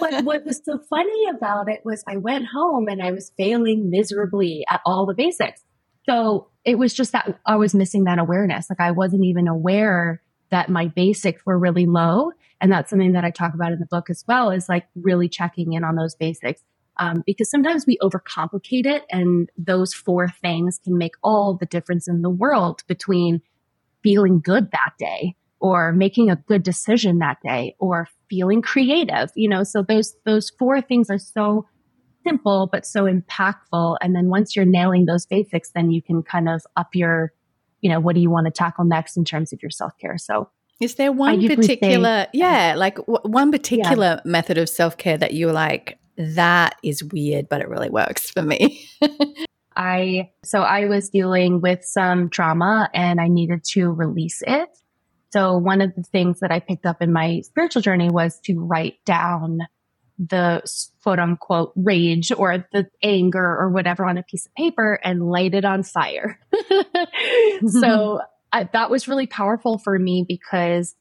but 0.00 0.24
what 0.24 0.44
was 0.44 0.60
so 0.64 0.78
funny 0.88 1.28
about 1.28 1.68
it 1.68 1.82
was 1.84 2.02
I 2.08 2.16
went 2.16 2.46
home 2.46 2.88
and 2.88 3.02
I 3.02 3.12
was 3.12 3.30
failing 3.36 3.90
miserably 3.90 4.64
at 4.70 4.80
all 4.86 5.04
the 5.04 5.14
basics. 5.14 5.62
So 6.08 6.48
it 6.64 6.78
was 6.78 6.94
just 6.94 7.12
that 7.12 7.38
I 7.44 7.56
was 7.56 7.74
missing 7.74 8.04
that 8.04 8.18
awareness. 8.18 8.70
Like 8.70 8.80
I 8.80 8.92
wasn't 8.92 9.24
even 9.24 9.48
aware 9.48 10.22
that 10.50 10.70
my 10.70 10.86
basics 10.86 11.44
were 11.44 11.58
really 11.58 11.84
low. 11.84 12.32
And 12.60 12.72
that's 12.72 12.88
something 12.90 13.12
that 13.12 13.24
I 13.24 13.30
talk 13.30 13.54
about 13.54 13.72
in 13.72 13.78
the 13.78 13.86
book 13.86 14.08
as 14.08 14.24
well 14.26 14.50
is 14.50 14.68
like 14.68 14.86
really 14.96 15.28
checking 15.28 15.74
in 15.74 15.84
on 15.84 15.96
those 15.96 16.14
basics. 16.14 16.62
Um, 17.00 17.22
because 17.26 17.50
sometimes 17.50 17.86
we 17.86 17.98
overcomplicate 18.02 18.86
it 18.86 19.04
and 19.10 19.48
those 19.56 19.94
four 19.94 20.28
things 20.42 20.80
can 20.82 20.98
make 20.98 21.12
all 21.22 21.54
the 21.54 21.66
difference 21.66 22.08
in 22.08 22.22
the 22.22 22.30
world 22.30 22.82
between 22.88 23.40
feeling 24.08 24.40
good 24.40 24.70
that 24.70 24.92
day 24.98 25.36
or 25.60 25.92
making 25.92 26.30
a 26.30 26.36
good 26.36 26.62
decision 26.62 27.18
that 27.18 27.36
day 27.44 27.74
or 27.78 28.08
feeling 28.30 28.62
creative 28.62 29.30
you 29.34 29.48
know? 29.48 29.62
So 29.64 29.82
those 29.82 30.14
those 30.24 30.50
four 30.58 30.80
things 30.80 31.10
are 31.10 31.18
so 31.18 31.66
simple 32.26 32.68
but 32.72 32.86
so 32.86 33.04
impactful. 33.04 33.98
And 34.00 34.16
then 34.16 34.28
once 34.28 34.56
you're 34.56 34.64
nailing 34.64 35.04
those 35.04 35.26
basics 35.26 35.70
then 35.74 35.90
you 35.90 36.00
can 36.02 36.22
kind 36.22 36.48
of 36.48 36.62
up 36.76 36.94
your 36.94 37.32
you 37.82 37.90
know 37.90 38.00
what 38.00 38.14
do 38.14 38.22
you 38.22 38.30
want 38.30 38.46
to 38.46 38.50
tackle 38.50 38.84
next 38.84 39.16
in 39.18 39.24
terms 39.26 39.52
of 39.52 39.58
your 39.62 39.70
self-care? 39.70 40.16
So 40.16 40.48
is 40.80 40.94
there 40.94 41.12
one 41.12 41.46
particular 41.46 42.24
say, 42.24 42.30
yeah. 42.32 42.74
like 42.76 42.96
w- 42.96 43.20
one 43.24 43.50
particular 43.50 44.22
yeah. 44.24 44.30
method 44.30 44.56
of 44.56 44.68
self-care 44.70 45.18
that 45.18 45.34
you're 45.34 45.52
like 45.52 45.98
that 46.16 46.76
is 46.82 47.04
weird 47.04 47.48
but 47.48 47.60
it 47.60 47.68
really 47.68 47.90
works 47.90 48.30
for 48.30 48.42
me 48.42 48.88
I, 49.78 50.32
so 50.44 50.60
I 50.60 50.86
was 50.86 51.08
dealing 51.08 51.60
with 51.60 51.84
some 51.84 52.30
trauma 52.30 52.90
and 52.92 53.20
I 53.20 53.28
needed 53.28 53.62
to 53.74 53.92
release 53.92 54.42
it. 54.44 54.68
So 55.30 55.56
one 55.56 55.80
of 55.80 55.94
the 55.94 56.02
things 56.02 56.40
that 56.40 56.50
I 56.50 56.58
picked 56.58 56.84
up 56.84 57.00
in 57.00 57.12
my 57.12 57.42
spiritual 57.42 57.82
journey 57.82 58.10
was 58.10 58.40
to 58.46 58.58
write 58.58 58.96
down 59.04 59.60
the 60.18 60.62
quote 61.04 61.20
unquote 61.20 61.72
rage 61.76 62.32
or 62.36 62.66
the 62.72 62.88
anger 63.04 63.38
or 63.38 63.70
whatever 63.70 64.04
on 64.04 64.18
a 64.18 64.24
piece 64.24 64.46
of 64.46 64.54
paper 64.56 64.98
and 65.04 65.30
light 65.30 65.54
it 65.54 65.64
on 65.64 65.84
fire. 65.84 66.40
so 67.68 68.20
I, 68.52 68.68
that 68.72 68.90
was 68.90 69.06
really 69.06 69.28
powerful 69.28 69.78
for 69.78 69.96
me 69.96 70.24
because, 70.26 70.96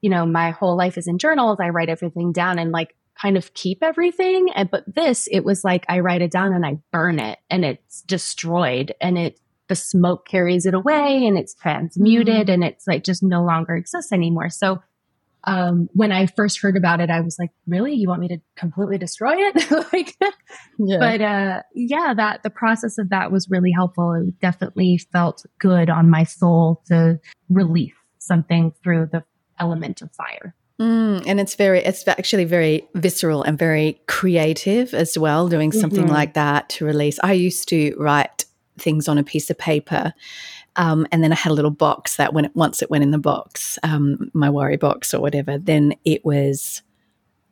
you 0.00 0.10
know, 0.10 0.26
my 0.26 0.50
whole 0.50 0.76
life 0.76 0.98
is 0.98 1.06
in 1.06 1.18
journals. 1.18 1.58
I 1.60 1.68
write 1.68 1.90
everything 1.90 2.32
down 2.32 2.58
and 2.58 2.72
like 2.72 2.96
kind 3.20 3.36
of 3.36 3.54
keep 3.54 3.82
everything. 3.82 4.50
And, 4.54 4.70
but 4.70 4.84
this, 4.92 5.28
it 5.30 5.44
was 5.44 5.64
like 5.64 5.84
I 5.88 6.00
write 6.00 6.22
it 6.22 6.30
down 6.30 6.52
and 6.52 6.64
I 6.64 6.78
burn 6.92 7.18
it 7.18 7.38
and 7.50 7.64
it's 7.64 8.02
destroyed 8.02 8.94
and 9.00 9.18
it, 9.18 9.40
the 9.68 9.74
smoke 9.74 10.26
carries 10.28 10.66
it 10.66 10.74
away 10.74 11.26
and 11.26 11.36
it's 11.36 11.54
transmuted 11.54 12.46
mm. 12.46 12.52
and 12.52 12.64
it's 12.64 12.86
like 12.86 13.04
just 13.04 13.22
no 13.22 13.42
longer 13.42 13.74
exists 13.74 14.12
anymore. 14.12 14.50
So, 14.50 14.80
um, 15.48 15.88
when 15.92 16.10
I 16.10 16.26
first 16.26 16.60
heard 16.60 16.76
about 16.76 17.00
it, 17.00 17.08
I 17.08 17.20
was 17.20 17.36
like, 17.38 17.50
really? 17.68 17.94
You 17.94 18.08
want 18.08 18.20
me 18.20 18.28
to 18.28 18.38
completely 18.56 18.98
destroy 18.98 19.34
it? 19.36 19.70
like, 19.92 20.16
yeah. 20.76 20.98
but, 20.98 21.20
uh, 21.20 21.62
yeah, 21.72 22.14
that 22.16 22.42
the 22.42 22.50
process 22.50 22.98
of 22.98 23.10
that 23.10 23.30
was 23.30 23.48
really 23.48 23.70
helpful. 23.70 24.12
It 24.12 24.40
definitely 24.40 24.98
felt 25.12 25.46
good 25.60 25.88
on 25.88 26.10
my 26.10 26.24
soul 26.24 26.82
to 26.86 27.20
release 27.48 27.94
something 28.18 28.72
through 28.82 29.10
the 29.12 29.22
element 29.60 30.02
of 30.02 30.10
fire. 30.16 30.54
Mm, 30.80 31.24
and 31.26 31.40
it's 31.40 31.54
very, 31.54 31.80
it's 31.80 32.06
actually 32.06 32.44
very 32.44 32.86
visceral 32.94 33.42
and 33.42 33.58
very 33.58 34.00
creative 34.06 34.92
as 34.92 35.16
well, 35.16 35.48
doing 35.48 35.72
something 35.72 36.04
mm-hmm. 36.04 36.12
like 36.12 36.34
that 36.34 36.68
to 36.70 36.84
release. 36.84 37.18
I 37.22 37.32
used 37.32 37.68
to 37.70 37.94
write 37.98 38.44
things 38.78 39.08
on 39.08 39.16
a 39.18 39.24
piece 39.24 39.48
of 39.48 39.56
paper. 39.56 40.12
Um, 40.76 41.06
and 41.10 41.24
then 41.24 41.32
I 41.32 41.36
had 41.36 41.50
a 41.50 41.54
little 41.54 41.70
box 41.70 42.16
that 42.16 42.34
when 42.34 42.44
it, 42.46 42.54
once 42.54 42.82
it 42.82 42.90
went 42.90 43.02
in 43.02 43.10
the 43.10 43.18
box, 43.18 43.78
um, 43.82 44.30
my 44.34 44.50
worry 44.50 44.76
box 44.76 45.14
or 45.14 45.20
whatever, 45.20 45.56
then 45.56 45.94
it 46.04 46.22
was 46.24 46.82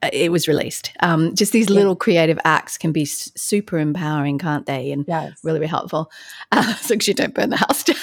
uh, 0.03 0.11
it 0.13 0.31
was 0.31 0.47
released. 0.47 0.93
Um, 1.01 1.35
just 1.35 1.53
these 1.53 1.71
yeah. 1.71 1.77
little 1.77 1.97
creative 1.97 2.39
acts 2.45 2.77
can 2.77 2.93
be 2.93 3.03
s- 3.03 3.33
super 3.35 3.79
empowering, 3.79 4.39
can't 4.39 4.67
they? 4.67 4.93
And 4.93 5.07
yes. 5.09 5.39
really, 5.43 5.61
really 5.61 5.71
helpful. 5.71 6.11
Uh, 6.53 6.75
so 6.83 6.95
you 7.01 7.15
don't 7.15 7.35
burn 7.35 7.49
the 7.49 7.57
house 7.57 7.85
down. 7.85 7.97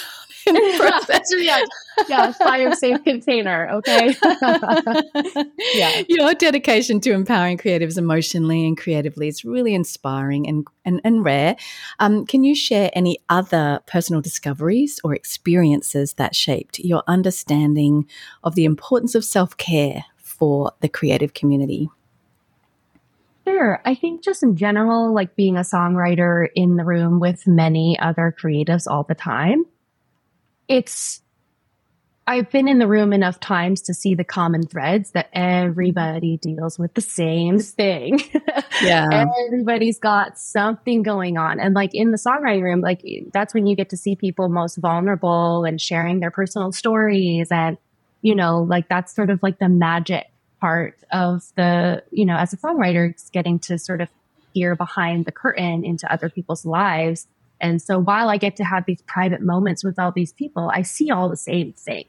yeah, 1.38 1.64
yeah, 2.08 2.32
fire 2.32 2.74
safe 2.74 3.02
container. 3.04 3.68
Okay. 3.70 4.14
yeah. 5.74 6.02
Your 6.08 6.34
dedication 6.34 7.00
to 7.00 7.12
empowering 7.12 7.58
creatives 7.58 7.98
emotionally 7.98 8.66
and 8.66 8.76
creatively 8.76 9.28
is 9.28 9.44
really 9.44 9.74
inspiring 9.74 10.48
and 10.48 10.66
and, 10.84 11.00
and 11.04 11.24
rare. 11.24 11.56
Um, 12.00 12.26
can 12.26 12.44
you 12.44 12.54
share 12.54 12.90
any 12.94 13.18
other 13.28 13.80
personal 13.86 14.20
discoveries 14.20 15.00
or 15.04 15.14
experiences 15.14 16.14
that 16.14 16.34
shaped 16.34 16.78
your 16.78 17.02
understanding 17.06 18.08
of 18.42 18.54
the 18.54 18.64
importance 18.64 19.14
of 19.14 19.24
self 19.24 19.56
care 19.56 20.04
for 20.16 20.72
the 20.80 20.88
creative 20.88 21.34
community? 21.34 21.88
Sure. 23.46 23.80
I 23.84 23.94
think 23.94 24.22
just 24.22 24.42
in 24.42 24.56
general, 24.56 25.12
like 25.12 25.34
being 25.34 25.56
a 25.56 25.60
songwriter 25.60 26.46
in 26.54 26.76
the 26.76 26.84
room 26.84 27.18
with 27.18 27.46
many 27.46 27.98
other 27.98 28.34
creatives 28.38 28.86
all 28.88 29.02
the 29.02 29.16
time, 29.16 29.64
it's 30.68 31.22
I've 32.26 32.50
been 32.50 32.68
in 32.68 32.78
the 32.78 32.86
room 32.86 33.12
enough 33.12 33.40
times 33.40 33.82
to 33.82 33.94
see 33.94 34.14
the 34.14 34.24
common 34.24 34.62
threads 34.62 35.10
that 35.10 35.28
everybody 35.32 36.36
deals 36.36 36.78
with 36.78 36.94
the 36.94 37.00
same 37.00 37.58
thing. 37.58 38.20
Yeah. 38.82 39.32
Everybody's 39.46 40.00
got 40.00 40.38
something 40.38 41.04
going 41.04 41.36
on. 41.38 41.60
And 41.60 41.72
like 41.72 41.94
in 41.94 42.10
the 42.10 42.16
songwriting 42.16 42.62
room, 42.62 42.80
like 42.80 43.04
that's 43.32 43.54
when 43.54 43.66
you 43.66 43.76
get 43.76 43.90
to 43.90 43.96
see 43.96 44.16
people 44.16 44.48
most 44.48 44.76
vulnerable 44.76 45.64
and 45.64 45.80
sharing 45.80 46.18
their 46.18 46.32
personal 46.32 46.72
stories. 46.72 47.52
And 47.52 47.78
you 48.22 48.34
know, 48.34 48.62
like 48.62 48.88
that's 48.88 49.14
sort 49.14 49.30
of 49.30 49.40
like 49.40 49.60
the 49.60 49.68
magic 49.68 50.32
part 50.60 50.96
of 51.12 51.44
the, 51.56 52.02
you 52.10 52.24
know, 52.24 52.36
as 52.36 52.52
a 52.52 52.56
songwriter, 52.56 53.10
it's 53.10 53.30
getting 53.30 53.58
to 53.60 53.78
sort 53.78 54.00
of 54.00 54.08
peer 54.54 54.74
behind 54.74 55.26
the 55.26 55.32
curtain 55.32 55.84
into 55.84 56.10
other 56.10 56.28
people's 56.28 56.64
lives. 56.64 57.26
And 57.62 57.80
so 57.80 57.98
while 57.98 58.28
I 58.28 58.36
get 58.36 58.56
to 58.56 58.64
have 58.64 58.84
these 58.86 59.00
private 59.02 59.40
moments 59.40 59.84
with 59.84 59.98
all 59.98 60.10
these 60.10 60.32
people, 60.32 60.70
I 60.74 60.82
see 60.82 61.10
all 61.10 61.28
the 61.28 61.36
same 61.36 61.72
things. 61.72 62.08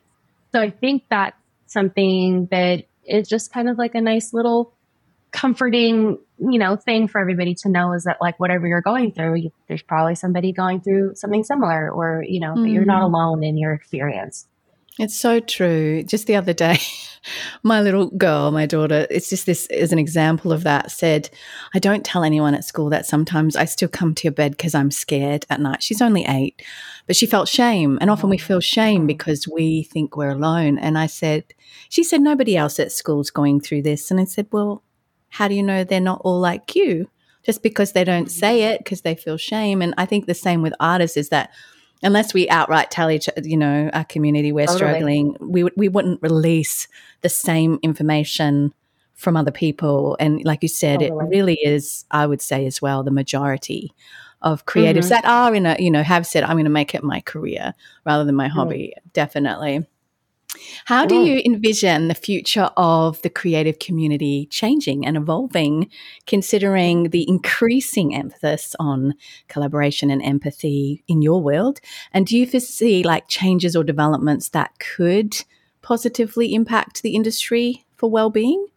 So 0.52 0.60
I 0.60 0.72
think 0.72 1.04
that's 1.10 1.38
something 1.68 2.48
that 2.52 2.86
is 3.06 3.28
just 3.28 3.54
kind 3.54 3.70
of 3.70 3.78
like 3.78 3.96
a 3.96 4.02
nice 4.02 4.34
little 4.34 4.74
comforting, 5.32 6.18
you 6.40 6.60
know, 6.60 6.76
thing 6.76 7.08
for 7.08 7.22
everybody 7.22 7.56
to 7.56 7.70
know 7.70 7.94
is 7.94 8.04
that 8.04 8.18
like 8.20 8.40
whatever 8.40 8.68
you're 8.68 8.82
going 8.82 9.12
through, 9.12 9.36
you, 9.36 9.52
there's 9.68 9.82
probably 9.82 10.16
somebody 10.16 10.52
going 10.52 10.82
through 10.82 11.16
something 11.16 11.44
similar 11.44 11.90
or, 11.90 12.24
you 12.28 12.40
know, 12.40 12.54
mm. 12.54 12.72
you're 12.72 12.86
not 12.86 13.04
mm-hmm. 13.04 13.14
alone 13.14 13.44
in 13.44 13.58
your 13.58 13.74
experience. 13.74 14.48
It's 15.00 15.16
so 15.16 15.40
true. 15.40 16.04
Just 16.04 16.28
the 16.28 16.36
other 16.36 16.54
day, 16.54 16.78
my 17.64 17.82
little 17.82 18.10
girl, 18.12 18.52
my 18.52 18.66
daughter, 18.66 19.08
it's 19.10 19.30
just 19.30 19.46
this 19.46 19.66
is 19.68 19.92
an 19.92 20.00
example 20.00 20.52
of 20.52 20.64
that, 20.64 20.92
said, 20.92 21.30
I 21.74 21.80
don't 21.80 22.06
tell 22.06 22.24
anyone 22.24 22.54
at 22.54 22.66
school 22.66 22.90
that 22.90 23.06
sometimes 23.06 23.56
I 23.56 23.66
still 23.66 23.88
come 23.88 24.14
to 24.16 24.24
your 24.24 24.34
bed 24.34 24.52
because 24.52 24.76
I'm 24.76 24.92
scared 24.92 25.46
at 25.50 25.62
night. 25.62 25.84
She's 25.84 26.02
only 26.02 26.26
eight, 26.28 26.62
but 27.08 27.16
she 27.16 27.26
felt 27.26 27.48
shame. 27.48 27.98
And 28.02 28.10
often 28.10 28.30
we 28.30 28.38
feel 28.38 28.60
shame 28.60 29.08
because 29.08 29.48
we 29.48 29.84
think 29.84 30.16
we're 30.16 30.30
alone. 30.30 30.78
And 30.78 30.98
I 30.98 31.08
said, 31.08 31.46
she 31.90 32.04
said, 32.04 32.22
nobody 32.22 32.58
else 32.58 32.80
at 32.80 32.92
school's 32.92 33.30
going 33.30 33.62
through 33.62 33.84
this. 33.84 34.12
And 34.12 34.20
I 34.20 34.26
said, 34.26 34.48
well, 34.52 34.84
how 35.30 35.48
do 35.48 35.56
you 35.56 35.64
know 35.64 35.84
they're 35.84 36.00
not 36.00 36.22
all 36.24 36.40
like 36.40 36.76
you? 36.76 37.10
Just 37.44 37.64
because 37.64 37.92
they 37.92 38.04
don't 38.04 38.32
say 38.32 38.64
it 38.64 38.80
because 38.80 39.02
they 39.02 39.16
feel 39.16 39.38
shame. 39.38 39.82
And 39.82 39.94
I 39.98 40.06
think 40.06 40.26
the 40.26 40.34
same 40.34 40.62
with 40.62 40.74
artists 40.80 41.18
is 41.18 41.30
that 41.30 41.50
unless 42.04 42.34
we 42.34 42.48
outright 42.50 42.92
tell 42.92 43.10
each 43.10 43.28
you 43.44 43.58
know 43.58 43.90
our 43.94 44.04
community 44.06 44.52
we're 44.52 44.68
totally. 44.68 44.78
struggling 44.78 45.38
we 45.40 45.64
we 45.76 45.90
wouldn't 45.90 46.22
release 46.22 46.88
the 47.22 47.30
same 47.30 47.80
information 47.82 48.74
from 49.14 49.38
other 49.38 49.52
people 49.52 50.18
and 50.20 50.44
like 50.44 50.62
you 50.62 50.70
said 50.70 51.00
totally. 51.00 51.26
it 51.26 51.30
really 51.30 51.60
is 51.64 52.06
i 52.12 52.26
would 52.26 52.42
say 52.42 52.66
as 52.66 52.82
well 52.82 53.04
the 53.04 53.12
majority 53.12 53.94
of 54.42 54.66
creatives 54.66 55.10
mm-hmm. 55.10 55.10
that 55.10 55.26
are 55.26 55.56
in 55.56 55.66
a 55.66 55.76
you 55.80 55.90
know 55.90 56.04
have 56.04 56.28
said 56.28 56.44
i'm 56.44 56.56
going 56.56 56.66
to 56.66 56.70
make 56.70 56.94
it 56.94 57.04
my 57.04 57.22
career 57.22 57.74
rather 58.06 58.26
than 58.26 58.36
my 58.36 58.48
hobby 58.48 58.94
mm. 58.96 59.14
definitely 59.14 59.86
how 60.86 61.06
do 61.06 61.16
you 61.16 61.42
envision 61.46 62.08
the 62.08 62.16
future 62.16 62.70
of 62.78 63.22
the 63.22 63.30
creative 63.30 63.80
community 63.80 64.48
changing 64.48 65.06
and 65.06 65.18
evolving, 65.18 65.90
considering 66.28 67.10
the 67.10 67.28
increasing 67.28 68.16
emphasis 68.16 68.76
on 68.80 69.14
collaboration 69.48 70.10
and 70.10 70.22
empathy 70.22 71.04
in 71.08 71.22
your 71.22 71.42
world? 71.42 71.80
And 72.12 72.26
do 72.26 72.38
you 72.38 72.46
foresee 72.46 73.04
like 73.04 73.28
changes 73.28 73.76
or 73.76 73.84
developments 73.84 74.50
that 74.50 74.72
could 74.80 75.36
positively 75.82 76.54
impact 76.54 77.02
the 77.02 77.16
industry 77.16 77.86
for 77.98 78.10
well-being? 78.10 78.68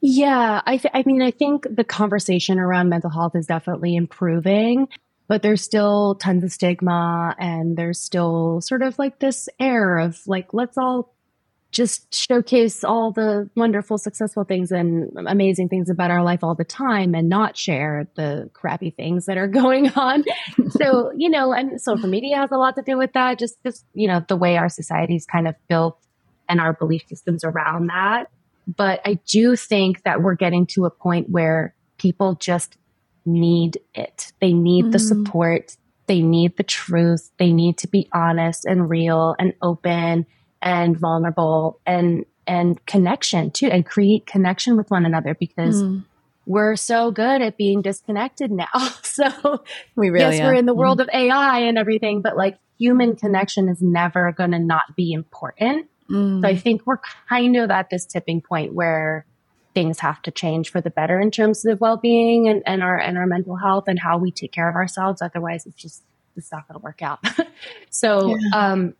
Yeah, 0.00 0.60
I, 0.66 0.76
th- 0.76 0.92
I 0.94 1.02
mean, 1.06 1.22
I 1.22 1.30
think 1.30 1.66
the 1.70 1.84
conversation 1.84 2.58
around 2.58 2.90
mental 2.90 3.08
health 3.08 3.34
is 3.34 3.46
definitely 3.46 3.96
improving 3.96 4.88
but 5.26 5.42
there's 5.42 5.62
still 5.62 6.16
tons 6.16 6.44
of 6.44 6.52
stigma 6.52 7.34
and 7.38 7.76
there's 7.76 8.00
still 8.00 8.60
sort 8.60 8.82
of 8.82 8.98
like 8.98 9.18
this 9.18 9.48
air 9.58 9.98
of 9.98 10.20
like 10.26 10.52
let's 10.52 10.76
all 10.76 11.14
just 11.70 12.14
showcase 12.14 12.84
all 12.84 13.10
the 13.10 13.50
wonderful 13.56 13.98
successful 13.98 14.44
things 14.44 14.70
and 14.70 15.10
amazing 15.26 15.68
things 15.68 15.90
about 15.90 16.08
our 16.08 16.22
life 16.22 16.44
all 16.44 16.54
the 16.54 16.64
time 16.64 17.16
and 17.16 17.28
not 17.28 17.56
share 17.56 18.06
the 18.14 18.48
crappy 18.52 18.90
things 18.90 19.26
that 19.26 19.36
are 19.36 19.48
going 19.62 19.90
on. 19.90 20.24
So 20.70 21.12
you 21.16 21.30
know 21.30 21.52
and 21.52 21.80
social 21.80 22.08
media 22.08 22.36
has 22.36 22.50
a 22.52 22.56
lot 22.56 22.76
to 22.76 22.82
do 22.82 22.96
with 22.96 23.12
that 23.12 23.38
just 23.38 23.62
just 23.64 23.84
you 23.92 24.08
know 24.08 24.24
the 24.26 24.36
way 24.36 24.56
our 24.56 24.68
society 24.68 25.14
is 25.14 25.24
kind 25.24 25.46
of 25.48 25.54
built 25.68 25.98
and 26.48 26.60
our 26.60 26.72
belief 26.72 27.02
systems 27.08 27.44
around 27.44 27.88
that. 27.88 28.30
But 28.66 29.00
i 29.04 29.14
do 29.26 29.56
think 29.56 30.02
that 30.04 30.22
we're 30.22 30.34
getting 30.34 30.66
to 30.74 30.84
a 30.84 30.90
point 30.90 31.28
where 31.28 31.74
people 31.98 32.34
just 32.34 32.76
need 33.26 33.78
it. 33.94 34.32
They 34.40 34.52
need 34.52 34.86
mm. 34.86 34.92
the 34.92 34.98
support. 34.98 35.76
They 36.06 36.20
need 36.20 36.56
the 36.56 36.62
truth. 36.62 37.30
They 37.38 37.52
need 37.52 37.78
to 37.78 37.88
be 37.88 38.08
honest 38.12 38.64
and 38.64 38.88
real 38.88 39.34
and 39.38 39.54
open 39.62 40.26
and 40.60 40.98
vulnerable 40.98 41.80
and, 41.86 42.24
and 42.46 42.84
connection 42.86 43.50
too, 43.50 43.68
and 43.68 43.84
create 43.84 44.26
connection 44.26 44.76
with 44.76 44.90
one 44.90 45.06
another 45.06 45.34
because 45.34 45.82
mm. 45.82 46.04
we're 46.46 46.76
so 46.76 47.10
good 47.10 47.42
at 47.42 47.56
being 47.56 47.82
disconnected 47.82 48.50
now. 48.50 48.66
so 49.02 49.62
we 49.96 50.10
really, 50.10 50.36
yes, 50.36 50.40
are. 50.40 50.48
we're 50.48 50.54
in 50.54 50.66
the 50.66 50.74
world 50.74 50.98
mm. 50.98 51.02
of 51.02 51.10
AI 51.12 51.60
and 51.60 51.78
everything, 51.78 52.20
but 52.20 52.36
like 52.36 52.58
human 52.78 53.16
connection 53.16 53.68
is 53.68 53.80
never 53.80 54.32
going 54.32 54.50
to 54.50 54.58
not 54.58 54.96
be 54.96 55.12
important. 55.12 55.88
Mm. 56.10 56.42
So 56.42 56.48
I 56.48 56.56
think 56.56 56.82
we're 56.86 57.00
kind 57.28 57.56
of 57.56 57.70
at 57.70 57.88
this 57.90 58.04
tipping 58.04 58.40
point 58.40 58.74
where 58.74 59.26
things 59.74 59.98
have 60.00 60.22
to 60.22 60.30
change 60.30 60.70
for 60.70 60.80
the 60.80 60.90
better 60.90 61.20
in 61.20 61.30
terms 61.30 61.64
of 61.64 61.80
well-being 61.80 62.48
and, 62.48 62.62
and 62.64 62.82
our 62.82 62.98
and 62.98 63.18
our 63.18 63.26
mental 63.26 63.56
health 63.56 63.84
and 63.88 63.98
how 63.98 64.16
we 64.16 64.30
take 64.30 64.52
care 64.52 64.68
of 64.68 64.76
ourselves. 64.76 65.20
Otherwise 65.20 65.66
it's 65.66 65.76
just 65.76 66.02
it's 66.36 66.50
not 66.50 66.66
going 66.68 66.78
to 66.78 66.84
work 66.84 67.02
out. 67.02 67.20
So 67.90 68.36
yeah. 68.36 68.72
um, 68.72 68.94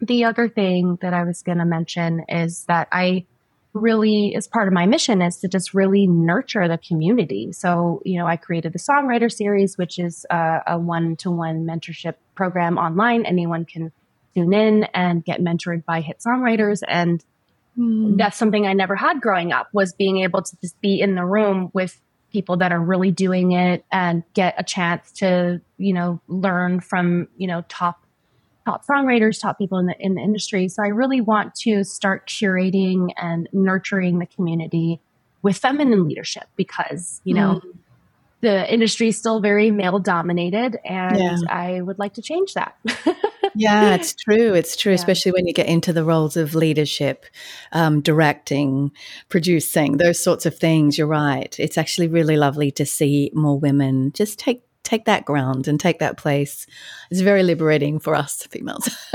the 0.00 0.24
other 0.24 0.48
thing 0.48 0.98
that 1.00 1.14
i 1.14 1.22
was 1.22 1.42
going 1.42 1.58
to 1.58 1.64
mention 1.64 2.24
is 2.28 2.64
that 2.64 2.88
i 2.92 3.24
really 3.72 4.34
as 4.34 4.48
part 4.48 4.68
of 4.68 4.74
my 4.74 4.84
mission 4.84 5.22
is 5.22 5.38
to 5.38 5.48
just 5.48 5.72
really 5.74 6.06
nurture 6.06 6.66
the 6.66 6.76
community. 6.76 7.52
So 7.52 8.02
you 8.04 8.18
know 8.18 8.26
i 8.26 8.36
created 8.36 8.72
the 8.72 8.78
songwriter 8.78 9.32
series 9.32 9.78
which 9.78 9.98
is 9.98 10.26
a, 10.30 10.60
a 10.66 10.78
one-to-one 10.78 11.64
mentorship 11.64 12.14
program 12.34 12.78
online. 12.78 13.24
Anyone 13.24 13.64
can 13.64 13.92
tune 14.34 14.52
in 14.52 14.84
and 14.92 15.24
get 15.24 15.40
mentored 15.40 15.84
by 15.84 16.00
hit 16.02 16.18
songwriters. 16.18 16.82
And 16.86 17.24
Mm. 17.78 18.16
That's 18.16 18.36
something 18.36 18.66
I 18.66 18.72
never 18.72 18.96
had 18.96 19.20
growing 19.20 19.52
up 19.52 19.68
was 19.72 19.92
being 19.92 20.18
able 20.18 20.42
to 20.42 20.56
just 20.62 20.80
be 20.80 21.00
in 21.00 21.14
the 21.14 21.24
room 21.24 21.70
with 21.74 22.00
people 22.32 22.56
that 22.58 22.72
are 22.72 22.80
really 22.80 23.10
doing 23.10 23.52
it 23.52 23.84
and 23.92 24.22
get 24.34 24.54
a 24.58 24.64
chance 24.64 25.12
to, 25.12 25.60
you 25.78 25.92
know, 25.92 26.20
learn 26.28 26.80
from, 26.80 27.28
you 27.36 27.46
know, 27.46 27.64
top 27.68 28.04
top 28.64 28.84
songwriters, 28.84 29.40
top 29.40 29.58
people 29.58 29.78
in 29.78 29.86
the 29.86 29.94
in 29.98 30.14
the 30.14 30.20
industry. 30.20 30.68
So 30.68 30.82
I 30.82 30.88
really 30.88 31.20
want 31.20 31.54
to 31.62 31.84
start 31.84 32.28
curating 32.28 33.10
and 33.16 33.48
nurturing 33.52 34.18
the 34.18 34.26
community 34.26 35.00
with 35.42 35.56
feminine 35.56 36.08
leadership 36.08 36.44
because, 36.56 37.20
you 37.24 37.34
know, 37.34 37.60
mm. 37.64 37.78
The 38.46 38.72
industry 38.72 39.08
is 39.08 39.18
still 39.18 39.40
very 39.40 39.72
male 39.72 39.98
dominated 39.98 40.78
and 40.84 41.18
yeah. 41.18 41.36
I 41.48 41.80
would 41.80 41.98
like 41.98 42.14
to 42.14 42.22
change 42.22 42.54
that. 42.54 42.76
yeah, 43.56 43.94
it's 43.96 44.14
true. 44.14 44.54
It's 44.54 44.76
true, 44.76 44.92
yeah. 44.92 44.96
especially 44.96 45.32
when 45.32 45.48
you 45.48 45.52
get 45.52 45.66
into 45.66 45.92
the 45.92 46.04
roles 46.04 46.36
of 46.36 46.54
leadership, 46.54 47.26
um, 47.72 48.02
directing, 48.02 48.92
producing, 49.28 49.96
those 49.96 50.22
sorts 50.22 50.46
of 50.46 50.56
things. 50.56 50.96
You're 50.96 51.08
right. 51.08 51.58
It's 51.58 51.76
actually 51.76 52.06
really 52.06 52.36
lovely 52.36 52.70
to 52.72 52.86
see 52.86 53.32
more 53.34 53.58
women 53.58 54.12
just 54.12 54.38
take 54.38 54.62
take 54.86 55.04
that 55.04 55.24
ground 55.24 55.66
and 55.66 55.80
take 55.80 55.98
that 55.98 56.16
place. 56.16 56.64
It's 57.10 57.20
very 57.20 57.42
liberating 57.42 57.98
for 57.98 58.14
us 58.14 58.46
females. 58.46 58.88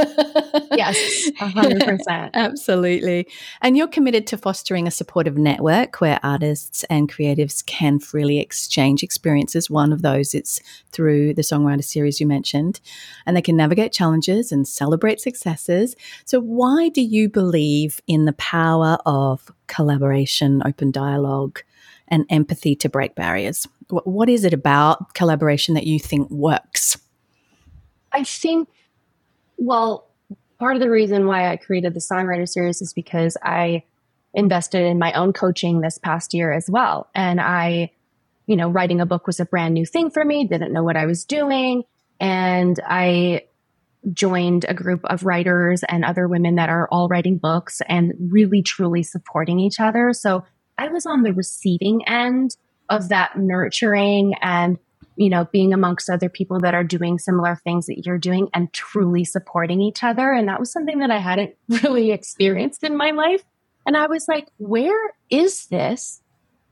yes, 0.73 1.31
100%. 1.39 2.29
Absolutely. 2.34 3.25
And 3.62 3.77
you're 3.77 3.88
committed 3.88 4.27
to 4.27 4.38
fostering 4.38 4.86
a 4.86 4.91
supportive 4.91 5.38
network 5.38 6.01
where 6.01 6.19
artists 6.23 6.84
and 6.89 7.10
creatives 7.10 7.65
can 7.65 7.99
freely 7.99 8.39
exchange 8.39 9.01
experiences. 9.01 9.69
One 9.69 9.93
of 9.93 10.01
those 10.01 10.36
it's 10.36 10.60
through 10.91 11.36
the 11.36 11.41
songwriter 11.41 11.84
series 11.84 12.19
you 12.19 12.27
mentioned, 12.27 12.81
and 13.25 13.38
they 13.38 13.41
can 13.41 13.55
navigate 13.55 13.93
challenges 13.93 14.51
and 14.51 14.67
celebrate 14.67 15.21
successes. 15.21 15.95
So 16.25 16.41
why 16.41 16.89
do 16.89 17.01
you 17.01 17.29
believe 17.29 18.01
in 18.07 18.25
the 18.25 18.34
power 18.34 18.97
of 19.05 19.49
collaboration, 19.67 20.62
open 20.65 20.91
dialogue, 20.91 21.62
and 22.10 22.25
empathy 22.29 22.75
to 22.75 22.89
break 22.89 23.15
barriers? 23.15 23.67
What 23.91 24.30
is 24.30 24.45
it 24.45 24.54
about 24.54 25.13
collaboration 25.13 25.75
that 25.75 25.86
you 25.86 25.99
think 25.99 26.30
works? 26.30 26.97
I 28.12 28.23
think, 28.23 28.69
well, 29.58 30.08
part 30.60 30.75
of 30.75 30.82
the 30.82 30.89
reason 30.89 31.27
why 31.27 31.51
I 31.51 31.58
created 31.58 31.93
the 31.93 31.99
Songwriter 31.99 32.47
Series 32.47 32.82
is 32.82 32.93
because 32.93 33.38
I 33.43 33.84
invested 34.34 34.84
in 34.84 34.99
my 34.99 35.12
own 35.13 35.34
coaching 35.34 35.82
this 35.82 35.97
past 35.97 36.34
year 36.34 36.51
as 36.51 36.69
well. 36.69 37.10
And 37.13 37.41
I, 37.41 37.91
you 38.47 38.56
know, 38.56 38.69
writing 38.69 39.01
a 39.01 39.06
book 39.06 39.27
was 39.27 39.39
a 39.39 39.45
brand 39.45 39.73
new 39.73 39.86
thing 39.86 40.10
for 40.10 40.23
me, 40.23 40.45
didn't 40.45 40.73
know 40.73 40.84
what 40.84 40.97
I 40.97 41.06
was 41.06 41.25
doing. 41.25 41.84
And 42.19 42.80
I 42.86 43.45
joined 44.13 44.65
a 44.67 44.73
group 44.73 45.04
of 45.06 45.25
writers 45.25 45.84
and 45.88 46.04
other 46.04 46.27
women 46.27 46.56
that 46.56 46.69
are 46.69 46.88
all 46.91 47.08
writing 47.08 47.38
books 47.38 47.82
and 47.88 48.13
really 48.19 48.62
truly 48.62 49.04
supporting 49.04 49.60
each 49.60 49.80
other. 49.80 50.13
So 50.13 50.43
I 50.77 50.88
was 50.88 51.06
on 51.06 51.23
the 51.23 51.34
receiving 51.34 52.08
end 52.08 52.56
of 52.91 53.10
that 53.10 53.38
nurturing 53.38 54.36
and 54.41 54.77
you 55.15 55.30
know 55.30 55.47
being 55.51 55.73
amongst 55.73 56.10
other 56.10 56.30
people 56.30 56.60
that 56.60 56.75
are 56.75 56.84
doing 56.84 57.17
similar 57.17 57.56
things 57.56 57.88
that 57.88 58.06
you're 58.06 58.19
doing 58.19 58.49
and 58.54 58.71
truly 58.73 59.23
supporting 59.23 59.82
each 59.82 60.04
other. 60.04 60.32
And 60.32 60.47
that 60.47 60.60
was 60.60 60.71
something 60.71 60.99
that 60.99 61.10
I 61.10 61.17
hadn't 61.17 61.56
really 61.84 62.12
experienced 62.12 62.84
in 62.84 62.95
my 62.95 63.12
life. 63.12 63.43
And 63.88 63.97
I 63.97 64.06
was 64.06 64.27
like 64.27 64.47
where 64.58 65.13
is 65.30 65.65
this 65.67 66.21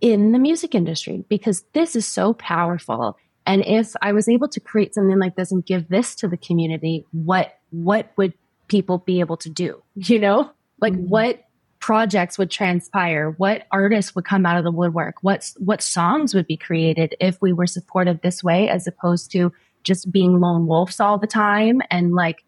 in 0.01 0.32
the 0.34 0.39
music 0.39 0.75
industry? 0.75 1.23
Because 1.27 1.63
this 1.73 1.95
is 1.95 2.05
so 2.05 2.34
powerful. 2.34 3.17
And 3.45 3.65
if 3.65 3.93
I 4.01 4.12
was 4.12 4.29
able 4.29 4.47
to 4.49 4.60
create 4.60 4.93
something 4.93 5.17
like 5.17 5.36
this 5.36 5.51
and 5.51 5.65
give 5.65 5.88
this 5.88 6.13
to 6.15 6.27
the 6.27 6.38
community 6.38 7.05
what 7.12 7.58
what 7.71 8.12
would 8.17 8.34
people 8.67 8.99
be 8.99 9.21
able 9.21 9.38
to 9.38 9.49
do? 9.49 9.82
You 9.95 10.19
know 10.19 10.51
Like 10.82 10.93
mm-hmm. 10.93 11.10
what 11.10 11.43
projects 11.89 12.38
would 12.38 12.52
transpire, 12.52 13.32
what 13.38 13.65
artists 13.71 14.13
would 14.13 14.23
come 14.23 14.45
out 14.45 14.56
of 14.56 14.63
the 14.63 14.69
woodwork, 14.69 15.15
what 15.23 15.52
what 15.58 15.82
songs 15.82 16.36
would 16.36 16.45
be 16.45 16.56
created 16.56 17.15
if 17.19 17.41
we 17.41 17.52
were 17.52 17.65
supported 17.65 18.21
this 18.21 18.43
way 18.43 18.69
as 18.69 18.86
opposed 18.86 19.32
to 19.32 19.52
just 19.84 20.12
being 20.12 20.39
lone 20.39 20.67
wolves 20.67 20.99
all 20.99 21.17
the 21.17 21.25
time 21.25 21.82
and 21.89 22.13
like, 22.13 22.43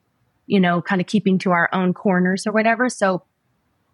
you 0.46 0.60
know, 0.60 0.80
kind 0.80 1.02
of 1.02 1.08
keeping 1.08 1.40
to 1.40 1.50
our 1.50 1.68
own 1.74 1.92
corners 1.92 2.46
or 2.46 2.52
whatever. 2.52 2.88
So 2.88 3.24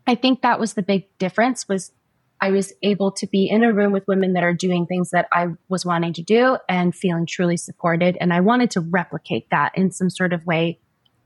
I 0.05 0.15
think 0.15 0.41
that 0.41 0.59
was 0.59 0.73
the 0.73 0.83
big 0.83 1.05
difference 1.17 1.65
was 1.65 1.93
I 2.41 2.51
was 2.51 2.73
able 2.83 3.13
to 3.13 3.25
be 3.25 3.49
in 3.49 3.63
a 3.63 3.71
room 3.71 3.93
with 3.93 4.05
women 4.05 4.33
that 4.33 4.43
are 4.43 4.53
doing 4.53 4.85
things 4.85 5.11
that 5.11 5.29
I 5.31 5.47
was 5.69 5.85
wanting 5.85 6.11
to 6.15 6.21
do 6.21 6.57
and 6.67 6.93
feeling 6.93 7.25
truly 7.25 7.55
supported. 7.55 8.17
And 8.19 8.33
I 8.33 8.41
wanted 8.41 8.69
to 8.71 8.81
replicate 8.81 9.49
that 9.51 9.77
in 9.77 9.91
some 9.91 10.09
sort 10.09 10.33
of 10.33 10.45
way 10.45 10.81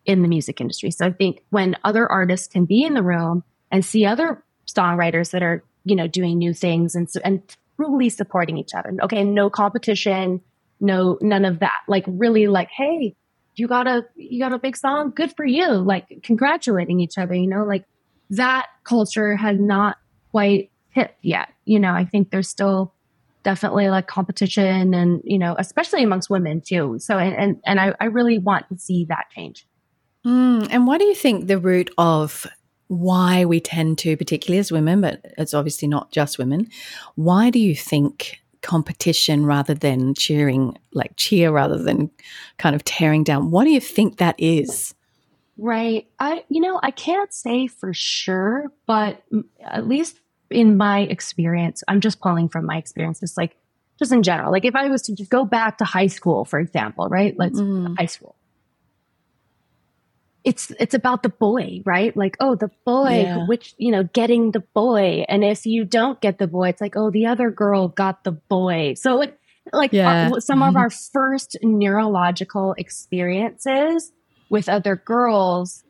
in 0.06 0.22
the 0.22 0.28
music 0.28 0.62
industry. 0.62 0.92
So 0.92 1.08
I 1.08 1.12
think 1.12 1.44
when 1.50 1.76
other 1.84 2.08
artists 2.08 2.46
can 2.46 2.66
be 2.66 2.84
in 2.84 2.94
the 2.94 3.02
room 3.02 3.44
and 3.72 3.84
see 3.84 4.06
other 4.06 4.44
songwriters 4.68 5.32
that 5.32 5.44
are, 5.44 5.64
you 5.86 5.96
know, 5.96 6.08
doing 6.08 6.38
new 6.38 6.54
things 6.54 6.96
and, 6.96 7.10
and 7.24 7.42
truly 7.76 8.10
supporting 8.10 8.58
each 8.58 8.74
other. 8.76 8.94
Okay. 9.04 9.24
No 9.24 9.50
competition, 9.50 10.42
no, 10.80 11.18
none 11.22 11.46
of 11.46 11.60
that. 11.60 11.80
Like 11.88 12.06
really 12.08 12.48
like, 12.48 12.70
Hey, 12.70 13.16
you 13.56 13.68
got 13.68 13.88
a, 13.88 14.06
you 14.16 14.40
got 14.40 14.54
a 14.54 14.60
big 14.60 14.78
song. 14.78 15.12
Good 15.16 15.36
for 15.36 15.46
you. 15.46 15.70
Like 15.70 16.22
congratulating 16.24 17.00
each 17.00 17.18
other, 17.18 17.34
you 17.34 17.48
know, 17.48 17.64
like 17.64 17.86
that 18.32 18.68
culture 18.84 19.36
has 19.36 19.60
not 19.60 19.98
quite 20.32 20.72
hit 20.90 21.16
yet. 21.22 21.50
You 21.66 21.80
know, 21.80 21.92
I 21.92 22.06
think 22.06 22.32
there's 22.32 22.50
still 22.50 22.94
definitely 23.44 23.90
like 23.90 24.08
competition 24.08 24.94
and, 24.94 25.22
you 25.24 25.38
know, 25.38 25.56
especially 25.58 26.04
amongst 26.04 26.30
women 26.30 26.62
too. 26.62 26.98
So, 27.00 27.18
and, 27.18 27.60
and, 27.66 27.80
I, 27.80 27.94
I 28.00 28.06
really 28.06 28.38
want 28.38 28.70
to 28.70 28.78
see 28.78 29.06
that 29.06 29.26
change. 29.36 29.66
Mm, 30.26 30.68
and 30.70 30.86
what 30.86 31.00
do 31.00 31.06
you 31.06 31.16
think 31.16 31.48
the 31.48 31.58
root 31.58 31.90
of 31.98 32.46
why 32.92 33.46
we 33.46 33.62
tend 33.62 33.98
to, 33.98 34.18
particularly 34.18 34.60
as 34.60 34.70
women, 34.70 35.00
but 35.00 35.22
it's 35.38 35.54
obviously 35.54 35.88
not 35.88 36.12
just 36.12 36.38
women, 36.38 36.68
why 37.16 37.50
do 37.50 37.58
you 37.58 37.74
think 37.74 38.42
competition 38.62 39.46
rather 39.46 39.74
than 39.74 40.14
cheering, 40.14 40.78
like 40.92 41.14
cheer 41.16 41.52
rather 41.52 41.82
than 41.82 42.12
kind 42.58 42.76
of 42.76 42.84
tearing 42.84 43.24
down? 43.24 43.50
What 43.50 43.64
do 43.64 43.70
you 43.70 43.80
think 43.80 44.18
that 44.18 44.36
is? 44.38 44.94
Right. 45.58 46.08
I, 46.20 46.44
you 46.50 46.60
know, 46.60 46.82
I 46.84 46.92
can't 46.92 47.34
say 47.34 47.68
for 47.68 47.94
sure, 47.94 48.74
but 48.88 49.24
at 49.64 49.88
least 49.88 50.20
in 50.50 50.76
my 50.76 51.00
experience, 51.00 51.86
I'm 51.88 52.02
just 52.02 52.20
pulling 52.20 52.50
from 52.50 52.66
my 52.66 52.76
experiences, 52.76 53.38
like 53.38 53.56
just 54.00 54.12
in 54.12 54.22
general. 54.22 54.52
Like 54.52 54.66
if 54.66 54.76
I 54.76 54.90
was 54.90 55.04
to 55.04 55.16
just 55.16 55.32
go 55.32 55.46
back 55.46 55.78
to 55.78 55.86
high 55.86 56.08
school, 56.08 56.44
for 56.44 56.60
example, 56.60 57.08
right? 57.08 57.34
Let's 57.38 57.58
mm. 57.58 57.98
high 57.98 58.08
school. 58.08 58.36
It's 60.44 60.72
it's 60.80 60.94
about 60.94 61.24
the 61.24 61.30
boy, 61.30 61.82
right? 61.86 62.16
Like, 62.18 62.36
oh, 62.40 62.56
the 62.56 62.72
boy, 62.86 63.22
yeah. 63.22 63.46
which 63.48 63.76
you 63.78 63.92
know, 63.92 64.04
getting 64.04 64.52
the 64.52 64.62
boy, 64.62 65.26
and 65.30 65.44
if 65.44 65.66
you 65.66 65.86
don't 65.86 66.20
get 66.20 66.40
the 66.40 66.48
boy, 66.48 66.70
it's 66.70 66.82
like, 66.82 66.96
oh, 66.96 67.12
the 67.12 67.28
other 67.28 67.52
girl 67.52 67.90
got 67.90 68.24
the 68.24 68.32
boy. 68.32 68.96
So 68.96 69.16
like, 69.16 69.38
like 69.72 69.94
yeah. 69.94 70.32
our, 70.32 70.40
some 70.40 70.60
mm-hmm. 70.60 70.70
of 70.70 70.76
our 70.76 70.90
first 70.90 71.58
neurological 71.62 72.74
experiences 72.78 74.12
with 74.50 74.68
other 74.68 74.96
girls 74.96 75.84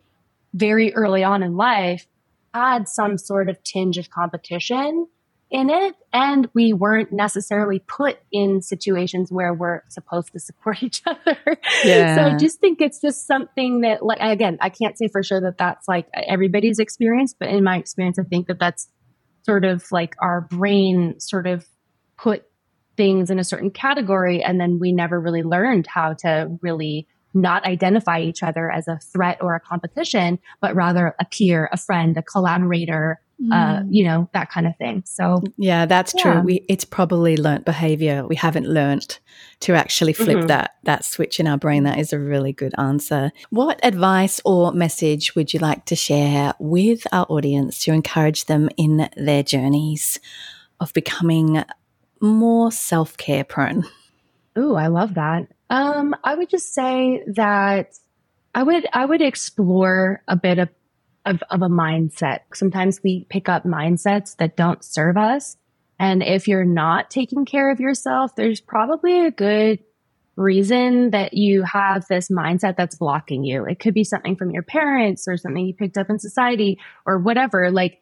very 0.54 0.94
early 0.94 1.24
on 1.24 1.44
in 1.44 1.56
life 1.56 2.08
had 2.54 2.88
some 2.88 3.18
sort 3.18 3.50
of 3.50 3.62
tinge 3.64 3.98
of 3.98 4.10
competition 4.10 5.08
in 5.52 5.70
it 5.70 5.96
and 6.14 6.50
we 6.54 6.72
weren't 6.72 7.12
necessarily 7.12 7.80
put 7.80 8.18
in 8.32 8.62
situations 8.62 9.32
where 9.32 9.54
we're 9.54 9.84
supposed 9.90 10.32
to 10.32 10.40
support 10.40 10.82
each 10.82 11.02
other. 11.06 11.38
Yeah. 11.84 12.16
so 12.16 12.22
I 12.34 12.38
just 12.38 12.60
think 12.60 12.80
it's 12.80 13.02
just 13.02 13.28
something 13.28 13.82
that 13.82 14.04
like 14.04 14.20
again, 14.22 14.58
I 14.62 14.70
can't 14.70 14.98
say 14.98 15.10
for 15.10 15.22
sure 15.22 15.42
that 15.42 15.58
that's 15.58 15.88
like 15.88 16.08
everybody's 16.14 16.80
experience, 16.80 17.36
but 17.38 17.50
in 17.50 17.64
my 17.64 17.78
experience 17.78 18.18
I 18.18 18.24
think 18.24 18.48
that 18.48 18.60
that's 18.60 18.88
sort 19.44 19.66
of 19.66 19.84
like 19.92 20.16
our 20.20 20.42
brain 20.42 21.20
sort 21.20 21.48
of 21.48 21.68
put 22.18 22.46
things 22.96 23.30
in 23.30 23.40
a 23.40 23.44
certain 23.44 23.72
category 23.72 24.44
and 24.44 24.60
then 24.60 24.80
we 24.80 24.92
never 24.92 25.20
really 25.20 25.44
learned 25.44 25.88
how 25.88 26.14
to 26.14 26.48
really 26.62 27.08
not 27.34 27.66
identify 27.66 28.20
each 28.20 28.44
other 28.44 28.70
as 28.70 28.88
a 28.88 29.00
threat 29.00 29.38
or 29.42 29.56
a 29.56 29.60
competition, 29.60 30.40
but 30.60 30.76
rather 30.76 31.16
a 31.20 31.26
peer, 31.26 31.70
a 31.72 31.78
friend, 31.78 32.18
a 32.18 32.22
collaborator. 32.22 33.20
Uh, 33.52 33.84
you 33.90 34.04
know, 34.04 34.30
that 34.34 34.52
kind 34.52 34.68
of 34.68 34.76
thing. 34.78 35.04
So 35.06 35.42
yeah, 35.58 35.86
that's 35.86 36.14
yeah. 36.16 36.24
true. 36.24 36.42
We, 36.42 36.66
it's 36.68 36.86
probably 36.86 37.38
learnt 37.38 37.66
behavior. 37.66 38.26
We 38.28 38.36
haven't 38.36 38.68
learnt 38.68 39.20
to 39.62 39.74
actually 39.74 40.14
flip 40.14 40.38
mm-hmm. 40.38 40.48
that, 40.48 40.76
that 40.84 41.06
switch 41.06 41.40
in 41.40 41.48
our 41.48 41.58
brain. 41.58 41.84
That 41.84 42.00
is 42.00 42.14
a 42.14 42.20
really 42.20 42.54
good 42.54 42.74
answer. 42.78 43.32
What 43.50 43.80
advice 43.84 44.42
or 44.46 44.72
message 44.74 45.36
would 45.36 45.54
you 45.54 45.60
like 45.60 45.86
to 45.86 45.96
share 45.96 46.54
with 46.60 47.08
our 47.12 47.26
audience 47.30 47.84
to 47.84 47.94
encourage 47.94 48.46
them 48.46 48.70
in 48.78 49.10
their 49.16 49.44
journeys 49.44 50.20
of 50.80 50.94
becoming 50.94 51.64
more 52.20 52.72
self 52.72 53.18
care 53.18 53.44
prone? 53.44 53.86
Ooh, 54.58 54.76
I 54.76 54.88
love 54.88 55.14
that. 55.14 55.48
Um, 55.70 56.16
I 56.24 56.36
would 56.36 56.50
just 56.50 56.74
say 56.74 57.24
that 57.28 57.98
I 58.54 58.64
would 58.64 58.86
I 58.92 59.06
would 59.06 59.22
explore 59.22 60.22
a 60.28 60.36
bit 60.36 60.60
of, 60.60 60.70
of, 61.26 61.42
of 61.50 61.62
a 61.62 61.70
mindset. 61.70 62.40
Sometimes 62.54 63.02
we 63.04 63.26
pick 63.30 63.50
up 63.50 63.64
mindsets 63.64 64.36
that 64.38 64.58
don't 64.58 64.84
serve 64.84 65.18
us. 65.18 65.58
And 66.00 66.24
if 66.24 66.48
you're 66.48 66.66
not 66.66 67.12
taking 67.12 67.46
care 67.46 67.72
of 67.72 67.80
yourself, 67.80 68.36
there's 68.36 68.60
probably 68.60 69.26
a 69.26 69.32
good 69.32 69.80
reason 70.36 71.12
that 71.12 71.34
you 71.34 71.64
have 71.64 72.08
this 72.08 72.30
mindset 72.30 72.76
that's 72.76 72.96
blocking 72.96 73.44
you. 73.44 73.66
It 73.66 73.80
could 73.80 73.94
be 73.94 74.04
something 74.04 74.36
from 74.36 74.50
your 74.52 74.64
parents 74.64 75.28
or 75.28 75.38
something 75.38 75.66
you 75.66 75.74
picked 75.74 75.98
up 75.98 76.10
in 76.10 76.18
society 76.18 76.80
or 77.06 77.20
whatever. 77.20 77.70
Like 77.70 78.02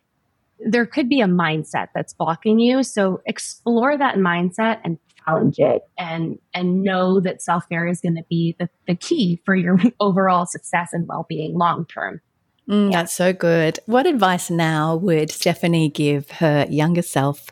there 0.60 0.86
could 0.86 1.10
be 1.10 1.22
a 1.22 1.28
mindset 1.28 1.88
that's 1.94 2.14
blocking 2.14 2.60
you. 2.60 2.84
So 2.84 3.22
explore 3.26 3.98
that 3.98 4.16
mindset 4.16 4.80
and 4.84 4.98
challenge 5.26 5.60
it 5.60 5.82
and 5.98 6.40
and 6.54 6.82
know 6.82 7.20
that 7.20 7.42
self-care 7.42 7.88
is 7.88 8.00
going 8.00 8.16
to 8.16 8.24
be 8.30 8.56
the, 8.60 8.70
the 8.88 8.96
key 8.96 9.42
for 9.46 9.56
your 9.56 9.78
overall 10.00 10.46
success 10.46 10.90
and 10.94 11.08
well-being 11.08 11.58
long 11.58 11.86
term 11.86 12.22
mm, 12.70 12.92
yeah. 12.92 12.98
that's 12.98 13.14
so 13.14 13.34
good 13.34 13.80
what 13.86 14.06
advice 14.06 14.50
now 14.50 14.96
would 14.96 15.32
Stefani 15.32 15.90
give 15.90 16.30
her 16.32 16.66
younger 16.70 17.02
self 17.02 17.48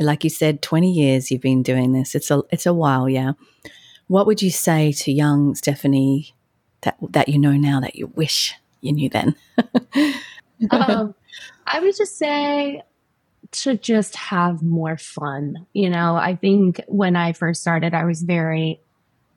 like 0.00 0.24
you 0.24 0.30
said 0.30 0.62
20 0.62 0.90
years 0.90 1.30
you've 1.30 1.40
been 1.40 1.62
doing 1.62 1.92
this 1.92 2.14
it's 2.14 2.30
a 2.30 2.42
it's 2.50 2.66
a 2.66 2.74
while 2.74 3.08
yeah 3.08 3.32
what 4.08 4.26
would 4.26 4.42
you 4.42 4.50
say 4.50 4.92
to 4.92 5.12
young 5.12 5.54
Stefani 5.54 6.34
that 6.80 6.96
that 7.10 7.28
you 7.28 7.38
know 7.38 7.52
now 7.52 7.80
that 7.80 7.94
you 7.94 8.08
wish 8.08 8.54
you 8.80 8.92
knew 8.92 9.08
then 9.08 9.36
um, 10.70 11.14
i 11.66 11.78
would 11.78 11.96
just 11.96 12.18
say 12.18 12.82
to 13.52 13.76
just 13.76 14.16
have 14.16 14.62
more 14.62 14.96
fun. 14.96 15.66
You 15.72 15.90
know, 15.90 16.16
I 16.16 16.36
think 16.36 16.80
when 16.88 17.16
I 17.16 17.32
first 17.32 17.60
started, 17.60 17.94
I 17.94 18.04
was 18.04 18.22
very, 18.22 18.80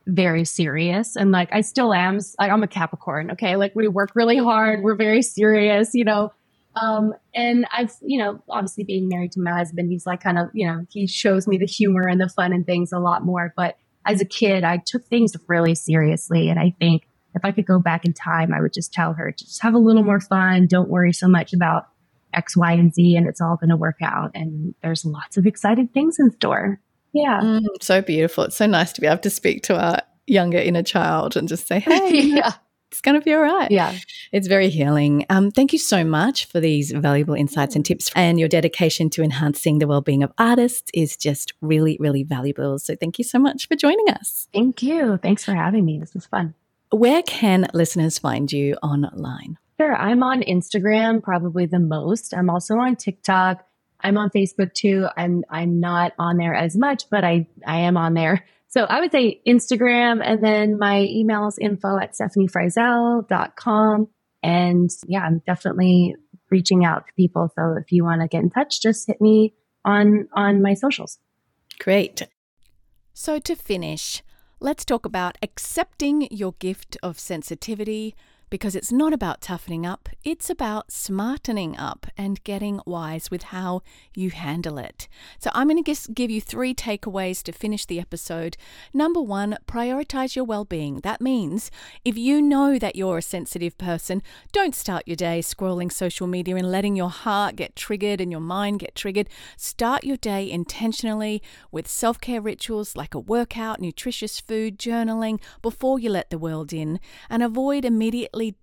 very 0.07 0.45
serious 0.45 1.15
and 1.15 1.31
like 1.31 1.49
I 1.51 1.61
still 1.61 1.93
am. 1.93 2.19
I'm 2.39 2.63
a 2.63 2.67
Capricorn. 2.67 3.31
Okay. 3.31 3.55
Like 3.55 3.73
we 3.75 3.87
work 3.87 4.11
really 4.15 4.37
hard. 4.37 4.83
We're 4.83 4.95
very 4.95 5.21
serious, 5.21 5.93
you 5.93 6.03
know. 6.03 6.31
Um, 6.75 7.13
and 7.33 7.65
I've, 7.71 7.93
you 8.01 8.19
know, 8.19 8.41
obviously 8.49 8.83
being 8.83 9.07
married 9.07 9.31
to 9.33 9.39
my 9.39 9.51
husband, 9.51 9.89
he's 9.89 10.05
like 10.05 10.21
kind 10.21 10.37
of, 10.37 10.49
you 10.53 10.67
know, 10.67 10.85
he 10.89 11.07
shows 11.07 11.47
me 11.47 11.57
the 11.57 11.65
humor 11.65 12.07
and 12.07 12.19
the 12.19 12.29
fun 12.29 12.51
and 12.51 12.65
things 12.65 12.91
a 12.91 12.99
lot 12.99 13.23
more. 13.23 13.53
But 13.55 13.77
as 14.05 14.21
a 14.21 14.25
kid, 14.25 14.63
I 14.63 14.77
took 14.77 15.05
things 15.05 15.33
really 15.47 15.73
seriously. 15.73 16.49
And 16.49 16.59
I 16.59 16.75
think 16.77 17.07
if 17.33 17.43
I 17.43 17.51
could 17.51 17.65
go 17.65 17.79
back 17.79 18.05
in 18.05 18.13
time, 18.13 18.53
I 18.53 18.61
would 18.61 18.73
just 18.73 18.93
tell 18.93 19.13
her 19.13 19.31
to 19.31 19.45
just 19.45 19.61
have 19.61 19.73
a 19.73 19.79
little 19.79 20.03
more 20.03 20.19
fun. 20.19 20.67
Don't 20.67 20.89
worry 20.89 21.13
so 21.13 21.27
much 21.27 21.53
about 21.53 21.87
X, 22.33 22.55
Y, 22.57 22.73
and 22.73 22.93
Z, 22.93 23.15
and 23.15 23.27
it's 23.27 23.41
all 23.41 23.55
going 23.55 23.69
to 23.69 23.77
work 23.77 23.97
out. 24.01 24.31
And 24.35 24.75
there's 24.83 25.05
lots 25.05 25.37
of 25.37 25.45
exciting 25.45 25.87
things 25.87 26.17
in 26.19 26.31
store. 26.31 26.79
Yeah. 27.15 27.39
Mm, 27.39 27.65
so 27.81 28.01
beautiful. 28.01 28.43
It's 28.43 28.57
so 28.57 28.67
nice 28.67 28.91
to 28.93 29.01
be 29.01 29.07
able 29.07 29.19
to 29.19 29.29
speak 29.29 29.63
to 29.63 29.79
our 29.79 30.01
younger 30.27 30.57
inner 30.57 30.83
child 30.83 31.37
and 31.37 31.47
just 31.47 31.65
say, 31.65 31.79
hey, 31.79 32.09
yeah. 32.21 32.51
it's 32.91 32.99
going 32.99 33.17
to 33.17 33.23
be 33.23 33.33
all 33.33 33.41
right. 33.41 33.71
Yeah. 33.71 33.95
It's 34.33 34.47
very 34.47 34.67
healing. 34.67 35.25
Um, 35.29 35.49
thank 35.49 35.71
you 35.71 35.79
so 35.79 36.03
much 36.03 36.45
for 36.45 36.59
these 36.59 36.91
valuable 36.91 37.33
insights 37.33 37.73
and 37.73 37.85
tips. 37.85 38.11
And 38.17 38.37
your 38.37 38.49
dedication 38.49 39.09
to 39.11 39.23
enhancing 39.23 39.79
the 39.79 39.87
well-being 39.87 40.23
of 40.23 40.33
artists 40.37 40.91
is 40.93 41.15
just 41.15 41.53
really, 41.61 41.95
really 42.01 42.23
valuable. 42.23 42.79
So 42.79 42.97
thank 42.97 43.17
you 43.17 43.23
so 43.23 43.39
much 43.39 43.69
for 43.69 43.77
joining 43.77 44.09
us. 44.09 44.49
Thank 44.53 44.83
you. 44.83 45.17
Thanks 45.17 45.45
for 45.45 45.55
having 45.55 45.85
me. 45.85 45.99
This 45.99 46.13
was 46.13 46.25
fun. 46.25 46.53
Where 46.91 47.23
can 47.23 47.67
listeners 47.73 48.19
find 48.19 48.51
you 48.51 48.75
online? 48.83 49.57
Sure. 49.79 49.95
I'm 49.95 50.21
on 50.21 50.41
Instagram 50.41 51.23
probably 51.23 51.65
the 51.65 51.79
most. 51.79 52.33
I'm 52.33 52.49
also 52.49 52.75
on 52.75 52.97
TikTok. 52.97 53.65
I'm 54.05 54.17
on 54.19 54.29
Facebook 54.29 54.71
too. 54.73 55.07
I'm 55.17 55.43
I'm 55.49 55.79
not 55.79 56.13
on 56.19 56.37
there 56.37 56.53
as 56.53 56.77
much, 56.77 57.09
but 57.09 57.23
I 57.23 57.47
I 57.65 57.79
am 57.79 57.97
on 57.97 58.13
there. 58.13 58.45
So 58.67 58.83
I 58.83 58.99
would 58.99 59.11
say 59.11 59.41
Instagram 59.47 60.21
and 60.23 60.43
then 60.43 60.77
my 60.77 61.01
email 61.09 61.47
is 61.47 61.57
info 61.57 61.97
at 61.97 62.13
stefanifryzel.com. 62.13 64.07
And 64.43 64.89
yeah, 65.07 65.21
I'm 65.21 65.41
definitely 65.47 66.15
reaching 66.51 66.85
out 66.85 67.07
to 67.07 67.13
people. 67.15 67.49
So 67.55 67.77
if 67.81 67.91
you 67.91 68.03
want 68.03 68.21
to 68.21 68.27
get 68.27 68.43
in 68.43 68.51
touch, 68.51 68.81
just 68.81 69.07
hit 69.07 69.19
me 69.19 69.55
on 69.83 70.27
on 70.33 70.61
my 70.61 70.75
socials. 70.75 71.17
Great. 71.79 72.21
So 73.13 73.39
to 73.39 73.55
finish, 73.55 74.21
let's 74.59 74.85
talk 74.85 75.05
about 75.05 75.37
accepting 75.41 76.27
your 76.29 76.53
gift 76.59 76.95
of 77.01 77.17
sensitivity 77.17 78.13
because 78.49 78.75
it's 78.75 78.91
not 78.91 79.13
about 79.13 79.41
toughening 79.41 79.85
up, 79.85 80.09
it's 80.23 80.49
about 80.49 80.91
smartening 80.91 81.77
up 81.77 82.07
and 82.17 82.43
getting 82.43 82.79
wise 82.85 83.31
with 83.31 83.43
how 83.43 83.81
you 84.15 84.31
handle 84.31 84.77
it. 84.77 85.07
So, 85.39 85.49
I'm 85.53 85.69
going 85.69 85.83
to 85.83 86.11
give 86.13 86.31
you 86.31 86.41
three 86.41 86.73
takeaways 86.73 87.41
to 87.43 87.51
finish 87.51 87.85
the 87.85 87.99
episode. 87.99 88.57
Number 88.93 89.21
one, 89.21 89.57
prioritize 89.67 90.35
your 90.35 90.45
well 90.45 90.65
being. 90.65 90.99
That 91.01 91.21
means 91.21 91.71
if 92.03 92.17
you 92.17 92.41
know 92.41 92.77
that 92.79 92.95
you're 92.95 93.17
a 93.17 93.21
sensitive 93.21 93.77
person, 93.77 94.21
don't 94.51 94.75
start 94.75 95.03
your 95.05 95.15
day 95.15 95.39
scrolling 95.39 95.91
social 95.91 96.27
media 96.27 96.55
and 96.55 96.71
letting 96.71 96.95
your 96.95 97.09
heart 97.09 97.55
get 97.55 97.75
triggered 97.75 98.21
and 98.21 98.31
your 98.31 98.41
mind 98.41 98.79
get 98.79 98.95
triggered. 98.95 99.29
Start 99.57 100.03
your 100.03 100.17
day 100.17 100.49
intentionally 100.49 101.41
with 101.71 101.87
self 101.87 102.19
care 102.19 102.41
rituals 102.41 102.95
like 102.95 103.13
a 103.13 103.19
workout, 103.19 103.79
nutritious 103.79 104.39
food, 104.39 104.77
journaling 104.77 105.39
before 105.61 105.99
you 105.99 106.09
let 106.09 106.29
the 106.29 106.37
world 106.37 106.73
in, 106.73 106.99
and 107.29 107.43
avoid 107.43 107.85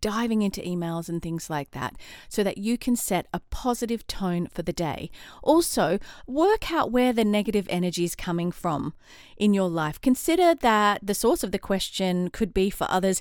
diving 0.00 0.42
into 0.42 0.60
emails 0.60 1.08
and 1.08 1.22
things 1.22 1.50
like 1.50 1.70
that 1.72 1.96
so 2.28 2.42
that 2.42 2.58
you 2.58 2.78
can 2.78 2.96
set 2.96 3.26
a 3.32 3.40
positive 3.50 4.06
tone 4.06 4.46
for 4.46 4.62
the 4.62 4.72
day. 4.72 5.10
Also, 5.42 5.98
work 6.26 6.72
out 6.72 6.90
where 6.92 7.12
the 7.12 7.24
negative 7.24 7.66
energy 7.70 8.04
is 8.04 8.14
coming 8.14 8.52
from 8.52 8.94
in 9.36 9.54
your 9.54 9.68
life. 9.68 10.00
Consider 10.00 10.54
that 10.54 11.00
the 11.02 11.14
source 11.14 11.42
of 11.42 11.52
the 11.52 11.58
question 11.58 12.28
could 12.28 12.54
be 12.54 12.70
for 12.70 12.86
others 12.90 13.20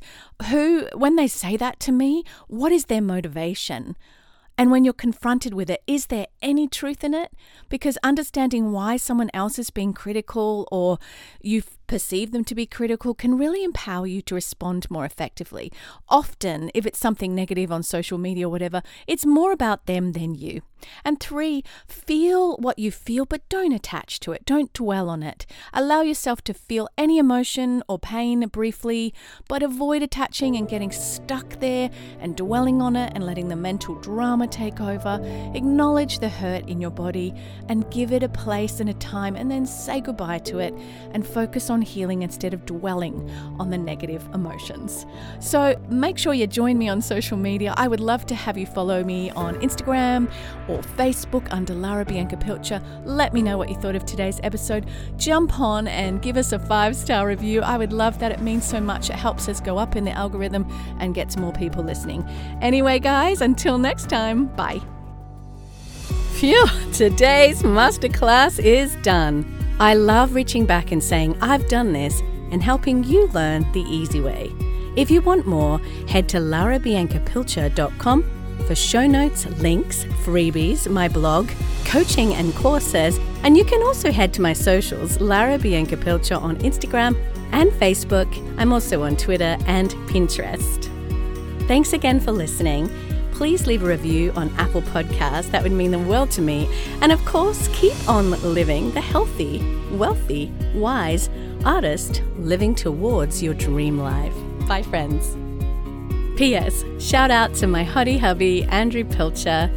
who, 0.50 0.88
when 0.94 1.16
they 1.16 1.28
say 1.28 1.58
that 1.58 1.80
to 1.82 1.92
me, 1.92 2.24
what 2.48 2.72
is 2.72 2.86
their 2.86 3.02
motivation? 3.02 3.96
And 4.58 4.70
when 4.70 4.84
you're 4.84 4.94
confronted 4.94 5.54
with 5.54 5.70
it, 5.70 5.82
is 5.88 6.08
there 6.08 6.28
any 6.42 6.68
truth 6.68 7.04
in 7.04 7.14
it? 7.14 7.32
Because 7.70 7.98
understanding 8.04 8.72
why 8.72 8.98
someone 8.98 9.32
else 9.34 9.58
is 9.58 9.72
being 9.72 9.94
critical 9.94 10.68
or 10.72 11.00
you've 11.42 11.80
perceive 11.92 12.32
them 12.32 12.46
to 12.46 12.56
be 12.56 12.66
critical 12.66 13.14
can 13.14 13.38
really 13.38 13.66
empower 13.66 14.08
you 14.08 14.22
to 14.22 14.34
respond 14.34 14.90
more 14.90 15.04
effectively. 15.04 15.74
Often, 16.08 16.72
if 16.74 16.86
it's 16.86 16.98
something 16.98 17.36
negative 17.36 17.70
on 17.70 17.84
social 17.84 18.18
media 18.18 18.48
or 18.48 18.50
whatever, 18.50 18.82
it's 19.08 19.26
more 19.26 19.52
about 19.52 19.88
them 19.88 20.14
than 20.14 20.34
you. 20.34 20.62
And 21.04 21.20
three, 21.20 21.64
feel 21.88 22.58
what 22.58 22.80
you 22.80 22.92
feel, 22.92 23.26
but 23.26 23.48
don't 23.50 23.72
attach 23.72 24.20
to 24.22 24.32
it. 24.32 24.46
Don't 24.46 24.74
dwell 24.74 25.10
on 25.10 25.24
it. 25.24 25.46
Allow 25.74 26.02
yourself 26.02 26.44
to 26.44 26.54
feel 26.54 26.88
any 26.98 27.18
emotion 27.18 27.84
or 27.88 28.00
pain 28.00 28.48
briefly, 28.48 29.14
but 29.48 29.64
avoid 29.64 30.02
attaching 30.02 30.56
and 30.56 30.68
getting 30.68 30.92
stuck 30.92 31.60
there 31.60 31.90
and 32.20 32.36
dwelling 32.36 32.82
on 32.82 32.96
it 32.96 33.12
and 33.16 33.26
letting 33.26 33.48
the 33.48 33.56
mental 33.56 33.96
drama 33.96 34.48
take 34.48 34.80
over. 34.80 35.20
Acknowledge 35.54 36.20
the 36.20 36.30
hurt 36.30 36.68
in 36.68 36.82
your 36.82 36.92
body 36.92 37.34
and 37.70 37.90
give 37.92 38.12
it 38.12 38.24
a 38.24 38.30
place 38.30 38.80
and 38.80 38.90
a 38.90 38.94
time, 38.96 39.36
and 39.36 39.50
then 39.50 39.66
say 39.66 40.02
goodbye 40.02 40.40
to 40.40 40.60
it 40.60 40.74
and 41.12 41.26
focus 41.26 41.70
on 41.70 41.82
healing 41.82 42.22
instead 42.22 42.54
of 42.54 42.66
dwelling 42.66 43.30
on 43.60 43.70
the 43.70 43.78
negative 43.78 44.28
emotions. 44.34 45.06
So 45.40 45.80
make 45.90 46.18
sure 46.18 46.34
you 46.34 46.48
join 46.48 46.78
me 46.78 46.90
on 46.90 47.02
social 47.02 47.38
media. 47.38 47.74
I 47.78 47.88
would 47.88 48.00
love 48.00 48.26
to 48.28 48.36
have 48.36 48.58
you 48.58 48.66
follow 48.66 49.04
me 49.04 49.30
on 49.32 49.56
Instagram 49.56 50.32
or 50.72 50.82
Facebook 50.82 51.48
under 51.52 51.74
Lara 51.74 52.06
Bianca 52.06 52.38
Pilcher. 52.38 52.82
Let 53.04 53.34
me 53.34 53.42
know 53.42 53.58
what 53.58 53.70
you 53.70 53.76
thought 53.76 53.96
of 53.96 54.06
today's 54.06 54.40
episode. 54.44 54.88
Jump 55.18 55.60
on 55.60 55.88
and 55.88 56.22
give 56.22 56.38
us 56.38 56.52
a 56.52 56.60
five 56.60 56.96
star 56.96 57.28
review. 57.28 57.62
I 57.62 57.78
would 57.78 57.94
love 57.94 58.20
that. 58.20 58.32
It 58.32 58.42
means 58.42 58.66
so 58.66 58.80
much. 58.80 59.10
It 59.10 59.16
helps 59.16 59.50
us 59.50 59.60
go 59.60 59.78
up 59.78 59.96
in 59.96 60.06
the 60.06 60.12
algorithm 60.12 60.66
and 61.00 61.14
gets 61.14 61.38
more 61.38 61.52
people 61.52 61.84
listening. 61.84 62.24
Anyway, 62.62 63.00
guys, 63.00 63.42
until 63.42 63.78
next 63.78 64.10
time, 64.10 64.48
bye. 64.56 64.82
Phew, 66.34 66.66
today's 66.94 67.62
masterclass 67.62 68.58
is 68.58 68.96
done. 68.98 69.46
I 69.80 69.94
love 69.94 70.34
reaching 70.34 70.66
back 70.66 70.92
and 70.92 71.04
saying, 71.04 71.38
I've 71.42 71.68
done 71.68 71.94
this, 71.94 72.20
and 72.52 72.64
helping 72.64 73.04
you 73.04 73.28
learn 73.28 73.72
the 73.74 73.82
easy 73.82 74.22
way. 74.22 74.52
If 74.96 75.10
you 75.10 75.22
want 75.22 75.48
more, 75.48 75.80
head 76.08 76.28
to 76.30 76.38
larabiancapilcher.com 76.38 78.41
for 78.62 78.76
show 78.76 79.08
notes, 79.08 79.46
links, 79.60 80.06
freebies, 80.24 80.90
my 80.90 81.08
blog, 81.08 81.50
coaching 81.86 82.34
and 82.34 82.56
courses, 82.56 83.20
and 83.44 83.58
you 83.58 83.66
can 83.66 83.82
also 83.84 84.12
head 84.12 84.34
to 84.34 84.42
my 84.42 84.54
socials, 84.54 85.20
Lara 85.20 85.58
Bianca 85.58 85.98
Pilcher 85.98 86.36
on 86.36 86.58
Instagram 86.58 87.16
and 87.52 87.72
Facebook. 87.72 88.28
I'm 88.58 88.72
also 88.72 89.04
on 89.04 89.18
Twitter 89.18 89.58
and 89.66 89.92
Pinterest. 90.08 90.88
Thanks 91.68 91.94
again 91.94 92.20
for 92.20 92.32
listening 92.32 92.90
please 93.42 93.66
leave 93.66 93.82
a 93.82 93.88
review 93.88 94.32
on 94.36 94.54
Apple 94.60 94.84
Podcasts. 94.84 95.50
That 95.50 95.64
would 95.64 95.72
mean 95.72 95.90
the 95.90 95.98
world 95.98 96.30
to 96.32 96.44
me. 96.44 96.70
And 97.02 97.12
of 97.12 97.26
course, 97.26 97.68
keep 97.74 97.96
on 98.08 98.30
living 98.54 98.92
the 98.92 99.02
healthy, 99.02 99.58
wealthy, 99.90 100.52
wise 100.76 101.28
artist 101.66 102.22
living 102.38 102.76
towards 102.76 103.42
your 103.42 103.56
dream 103.56 103.98
life. 103.98 104.36
Bye, 104.68 104.84
friends. 104.84 105.41
P.S. 106.42 106.84
Shout 106.98 107.30
out 107.30 107.54
to 107.54 107.68
my 107.68 107.86
hottie 107.86 108.20
hubby, 108.20 108.64
Andrew 108.64 109.04
Pilcher, 109.04 109.68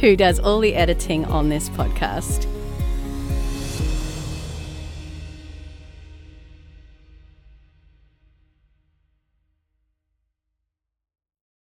who 0.00 0.16
does 0.16 0.40
all 0.40 0.58
the 0.58 0.74
editing 0.74 1.24
on 1.26 1.50
this 1.50 1.68
podcast. 1.68 2.48